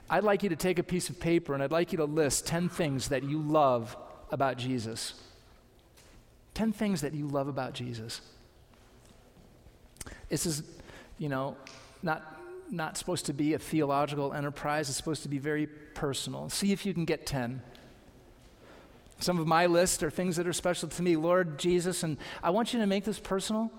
I'd 0.10 0.24
like 0.24 0.43
you 0.43 0.50
to 0.50 0.56
take 0.56 0.78
a 0.78 0.84
piece 0.84 1.10
of 1.10 1.19
paper 1.19 1.54
and 1.54 1.63
I'd 1.63 1.71
like 1.71 1.91
you 1.91 1.98
to 1.98 2.06
list 2.06 2.45
10 2.45 2.69
things 2.69 3.08
that 3.08 3.24
you 3.24 3.41
love 3.41 3.98
about 4.32 4.58
Jesus. 4.58 5.13
10 6.56 6.72
things 6.72 7.02
that 7.02 7.13
you 7.13 7.28
love 7.28 7.48
about 7.48 7.74
Jesus. 7.74 8.22
This 10.30 10.46
is, 10.46 10.63
you 11.18 11.30
know, 11.30 11.56
not, 12.02 12.41
not 12.72 12.98
supposed 12.98 13.28
to 13.28 13.34
be 13.34 13.54
a 13.54 13.60
theological 13.60 14.34
enterprise. 14.34 14.89
It's 14.89 14.98
supposed 14.98 15.24
to 15.24 15.30
be 15.30 15.38
very 15.38 15.68
personal. 15.68 16.50
See 16.50 16.72
if 16.72 16.86
you 16.86 16.94
can 16.94 17.06
get 17.06 17.26
10. 17.28 17.62
Some 19.20 19.39
of 19.39 19.48
my 19.48 19.65
list 19.65 20.02
are 20.02 20.10
things 20.10 20.36
that 20.38 20.48
are 20.48 20.54
special 20.54 20.89
to 20.89 21.02
me. 21.04 21.15
Lord 21.15 21.60
Jesus, 21.60 22.04
and 22.04 22.18
I 22.41 22.50
want 22.50 22.74
you 22.74 22.80
to 22.80 22.88
make 22.88 23.04
this 23.04 23.20
personal. 23.20 23.72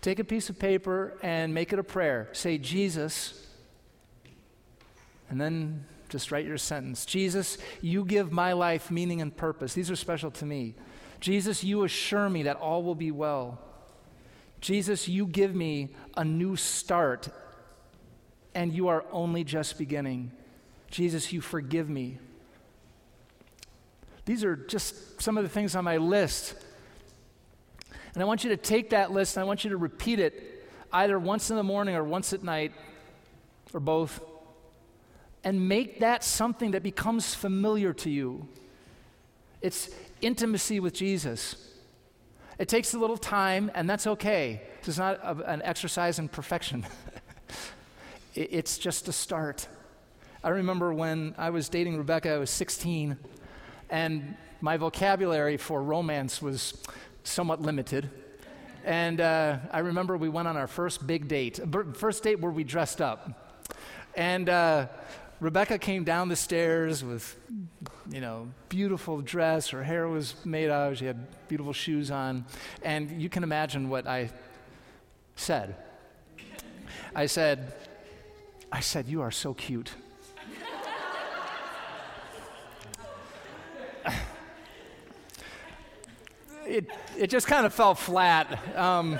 Take 0.00 0.18
a 0.18 0.24
piece 0.24 0.50
of 0.50 0.58
paper 0.58 1.16
and 1.22 1.54
make 1.54 1.72
it 1.72 1.78
a 1.78 1.82
prayer. 1.82 2.28
Say, 2.32 2.58
Jesus, 2.58 3.46
and 5.28 5.40
then 5.40 5.84
just 6.08 6.30
write 6.30 6.44
your 6.44 6.58
sentence. 6.58 7.04
Jesus, 7.04 7.58
you 7.80 8.04
give 8.04 8.30
my 8.30 8.52
life 8.52 8.90
meaning 8.90 9.20
and 9.20 9.36
purpose. 9.36 9.74
These 9.74 9.90
are 9.90 9.96
special 9.96 10.30
to 10.32 10.46
me. 10.46 10.74
Jesus, 11.20 11.64
you 11.64 11.84
assure 11.84 12.28
me 12.28 12.44
that 12.44 12.56
all 12.56 12.82
will 12.82 12.94
be 12.94 13.10
well. 13.10 13.58
Jesus, 14.60 15.08
you 15.08 15.26
give 15.26 15.54
me 15.54 15.94
a 16.16 16.24
new 16.24 16.56
start, 16.56 17.28
and 18.54 18.72
you 18.72 18.88
are 18.88 19.04
only 19.12 19.44
just 19.44 19.78
beginning. 19.78 20.32
Jesus, 20.90 21.32
you 21.32 21.40
forgive 21.40 21.88
me. 21.88 22.18
These 24.24 24.44
are 24.44 24.56
just 24.56 25.20
some 25.20 25.36
of 25.38 25.44
the 25.44 25.50
things 25.50 25.76
on 25.76 25.84
my 25.84 25.98
list. 25.98 26.54
And 28.14 28.22
I 28.22 28.26
want 28.26 28.44
you 28.44 28.50
to 28.50 28.56
take 28.56 28.90
that 28.90 29.12
list 29.12 29.36
and 29.36 29.42
I 29.42 29.46
want 29.46 29.62
you 29.62 29.70
to 29.70 29.76
repeat 29.76 30.18
it 30.18 30.66
either 30.92 31.18
once 31.18 31.50
in 31.50 31.56
the 31.56 31.62
morning 31.62 31.94
or 31.94 32.02
once 32.02 32.32
at 32.32 32.42
night, 32.42 32.72
or 33.74 33.80
both 33.80 34.20
and 35.46 35.68
make 35.68 36.00
that 36.00 36.24
something 36.24 36.72
that 36.72 36.82
becomes 36.82 37.32
familiar 37.32 37.92
to 37.92 38.10
you. 38.10 38.48
It's 39.62 39.88
intimacy 40.20 40.80
with 40.80 40.94
Jesus. 40.94 41.56
It 42.58 42.68
takes 42.68 42.94
a 42.94 42.98
little 42.98 43.18
time, 43.18 43.70
and 43.74 43.88
that's 43.88 44.06
okay. 44.06 44.62
It's 44.82 44.98
not 44.98 45.18
a, 45.22 45.50
an 45.50 45.62
exercise 45.62 46.18
in 46.18 46.28
perfection, 46.28 46.86
it, 48.34 48.48
it's 48.52 48.78
just 48.78 49.08
a 49.08 49.12
start. 49.12 49.68
I 50.42 50.50
remember 50.50 50.92
when 50.94 51.34
I 51.36 51.50
was 51.50 51.68
dating 51.68 51.98
Rebecca, 51.98 52.30
I 52.30 52.38
was 52.38 52.50
16, 52.50 53.16
and 53.90 54.36
my 54.60 54.76
vocabulary 54.76 55.56
for 55.56 55.82
romance 55.82 56.40
was 56.40 56.82
somewhat 57.24 57.60
limited. 57.60 58.08
And 58.84 59.20
uh, 59.20 59.58
I 59.72 59.80
remember 59.80 60.16
we 60.16 60.28
went 60.28 60.46
on 60.46 60.56
our 60.56 60.68
first 60.68 61.06
big 61.06 61.26
date, 61.26 61.58
first 61.94 62.22
date 62.22 62.40
where 62.40 62.52
we 62.52 62.62
dressed 62.62 63.00
up. 63.00 63.66
And 64.14 64.48
uh, 64.48 64.86
Rebecca 65.38 65.78
came 65.78 66.02
down 66.04 66.28
the 66.28 66.36
stairs 66.36 67.04
with, 67.04 67.38
you 68.10 68.22
know, 68.22 68.48
beautiful 68.70 69.20
dress. 69.20 69.68
Her 69.68 69.82
hair 69.84 70.08
was 70.08 70.34
made 70.46 70.70
out. 70.70 70.96
She 70.96 71.04
had 71.04 71.26
beautiful 71.48 71.74
shoes 71.74 72.10
on. 72.10 72.46
And 72.82 73.20
you 73.20 73.28
can 73.28 73.42
imagine 73.42 73.90
what 73.90 74.06
I 74.06 74.30
said. 75.34 75.76
I 77.14 77.26
said, 77.26 77.74
I 78.72 78.80
said, 78.80 79.06
you 79.08 79.20
are 79.20 79.30
so 79.30 79.52
cute. 79.52 79.92
it, 86.66 86.90
it 87.18 87.26
just 87.28 87.46
kind 87.46 87.66
of 87.66 87.74
fell 87.74 87.94
flat. 87.94 88.76
Um, 88.76 89.18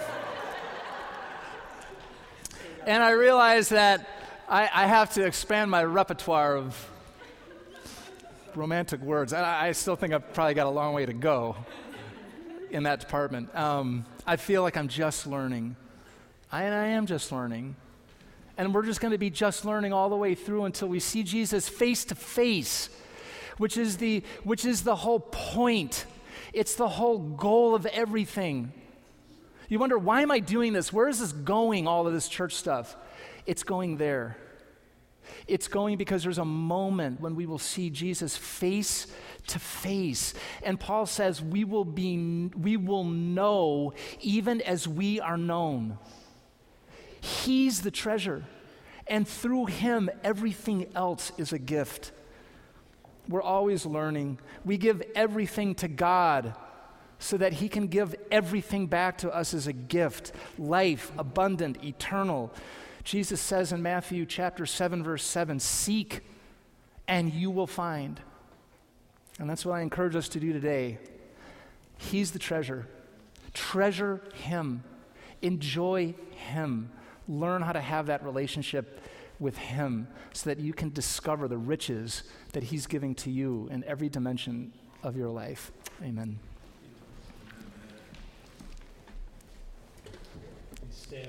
and 2.87 3.03
I 3.03 3.11
realized 3.11 3.71
that 3.73 4.16
I, 4.49 4.71
I 4.73 4.87
have 4.87 5.13
to 5.15 5.25
expand 5.25 5.73
my 5.73 5.83
repertoire 5.83 6.57
of 6.57 6.91
romantic 8.55 9.01
words. 9.01 9.33
I, 9.33 9.69
I 9.69 9.73
still 9.73 9.97
think 9.97 10.15
I've 10.15 10.33
probably 10.35 10.55
got 10.55 10.69
a 10.69 10.71
long 10.71 10.95
way 10.95 11.05
to 11.05 11.13
go 11.13 11.57
in 12.71 12.85
that 12.85 13.01
department. 13.01 13.53
Um, 13.57 14.05
I 14.25 14.37
feel 14.37 14.63
like 14.63 14.77
I'm 14.77 14.87
just 14.87 15.27
learning. 15.27 15.75
I, 16.53 16.63
and 16.63 16.75
I 16.75 16.87
am 16.89 17.07
just 17.07 17.33
learning. 17.33 17.75
And 18.57 18.73
we're 18.73 18.85
just 18.85 19.01
going 19.01 19.11
to 19.11 19.19
be 19.19 19.31
just 19.31 19.65
learning 19.65 19.93
all 19.93 20.09
the 20.09 20.17
way 20.17 20.37
through 20.37 20.65
until 20.65 20.87
we 20.87 21.01
see 21.01 21.25
Jesus 21.25 21.69
face 21.69 22.05
to 22.05 22.15
face, 22.15 22.89
which 23.59 23.77
is 23.77 23.97
the 23.97 24.23
which 24.45 24.65
is 24.65 24.83
the 24.83 24.95
whole 24.95 25.21
point. 25.21 26.07
It's 26.53 26.77
the 26.77 26.89
whole 26.89 27.19
goal 27.19 27.75
of 27.75 27.85
everything. 27.87 28.73
You 29.69 29.81
wonder 29.81 29.99
why 29.99 30.23
am 30.23 30.31
I 30.31 30.39
doing 30.39 30.73
this? 30.73 30.93
Where 30.93 31.09
is 31.09 31.19
this 31.19 31.33
going? 31.33 31.89
All 31.89 32.07
of 32.07 32.13
this 32.13 32.29
church 32.29 32.55
stuff. 32.55 32.97
It's 33.47 33.63
going 33.63 33.97
there. 33.97 34.37
It's 35.47 35.69
going 35.69 35.97
because 35.97 36.23
there's 36.23 36.39
a 36.39 36.45
moment 36.45 37.21
when 37.21 37.35
we 37.35 37.47
will 37.47 37.59
see 37.59 37.91
Jesus 37.91 38.37
face 38.37 39.07
to 39.49 39.59
face. 39.59 40.35
And 40.63 40.79
Paul 40.79 41.07
says, 41.07 41.43
we 41.43 41.65
will, 41.65 41.85
be, 41.85 42.51
we 42.57 42.77
will 42.77 43.05
know 43.05 43.95
even 44.21 44.61
as 44.61 44.87
we 44.87 45.21
are 45.21 45.37
known. 45.37 45.99
He's 47.21 47.83
the 47.83 47.91
treasure. 47.91 48.45
And 49.07 49.27
through 49.27 49.67
him, 49.67 50.11
everything 50.25 50.87
else 50.95 51.33
is 51.39 51.53
a 51.53 51.59
gift. 51.59 52.13
We're 53.29 53.43
always 53.43 53.87
learning. 53.87 54.39
We 54.65 54.77
give 54.79 55.03
everything 55.15 55.75
to 55.77 55.89
God 55.89 56.55
so 57.19 57.37
that 57.37 57.55
he 57.55 57.69
can 57.69 57.87
give 57.87 58.15
everything 58.31 58.87
back 58.87 59.19
to 59.19 59.35
us 59.35 59.55
as 59.55 59.67
a 59.67 59.73
gift 59.73 60.33
life, 60.59 61.11
abundant, 61.19 61.83
eternal. 61.83 62.53
Jesus 63.07 63.41
says 63.41 63.73
in 63.73 63.83
Matthew 63.83 64.27
chapter 64.27 64.67
7 64.67 65.05
verse 65.05 65.23
7, 65.23 65.61
"Seek 65.61 66.23
and 67.07 67.33
you 67.33 67.53
will 67.53 67.69
find." 67.69 68.21
And 69.39 69.49
that's 69.49 69.65
what 69.65 69.75
I 69.75 69.83
encourage 69.83 70.17
us 70.17 70.29
to 70.31 70.41
do 70.41 70.53
today. 70.53 70.99
He's 71.99 72.33
the 72.33 72.41
treasure. 72.41 72.89
Treasure 73.55 74.23
him. 74.35 74.83
Enjoy 75.41 76.17
him. 76.33 76.91
Learn 77.29 77.63
how 77.63 77.73
to 77.73 77.81
have 77.81 78.07
that 78.07 78.25
relationship 78.25 79.01
with 79.39 79.57
him 79.57 80.09
so 80.33 80.51
that 80.51 80.59
you 80.59 80.73
can 80.73 80.91
discover 80.91 81.47
the 81.47 81.59
riches 81.59 82.25
that 82.55 82.65
he's 82.65 82.89
giving 82.89 83.15
to 83.15 83.31
you 83.31 83.69
in 83.71 83.85
every 83.85 84.09
dimension 84.09 84.73
of 85.05 85.17
your 85.17 85.29
life. 85.29 85.71
Amen. 86.03 86.41
Stand, 90.91 91.29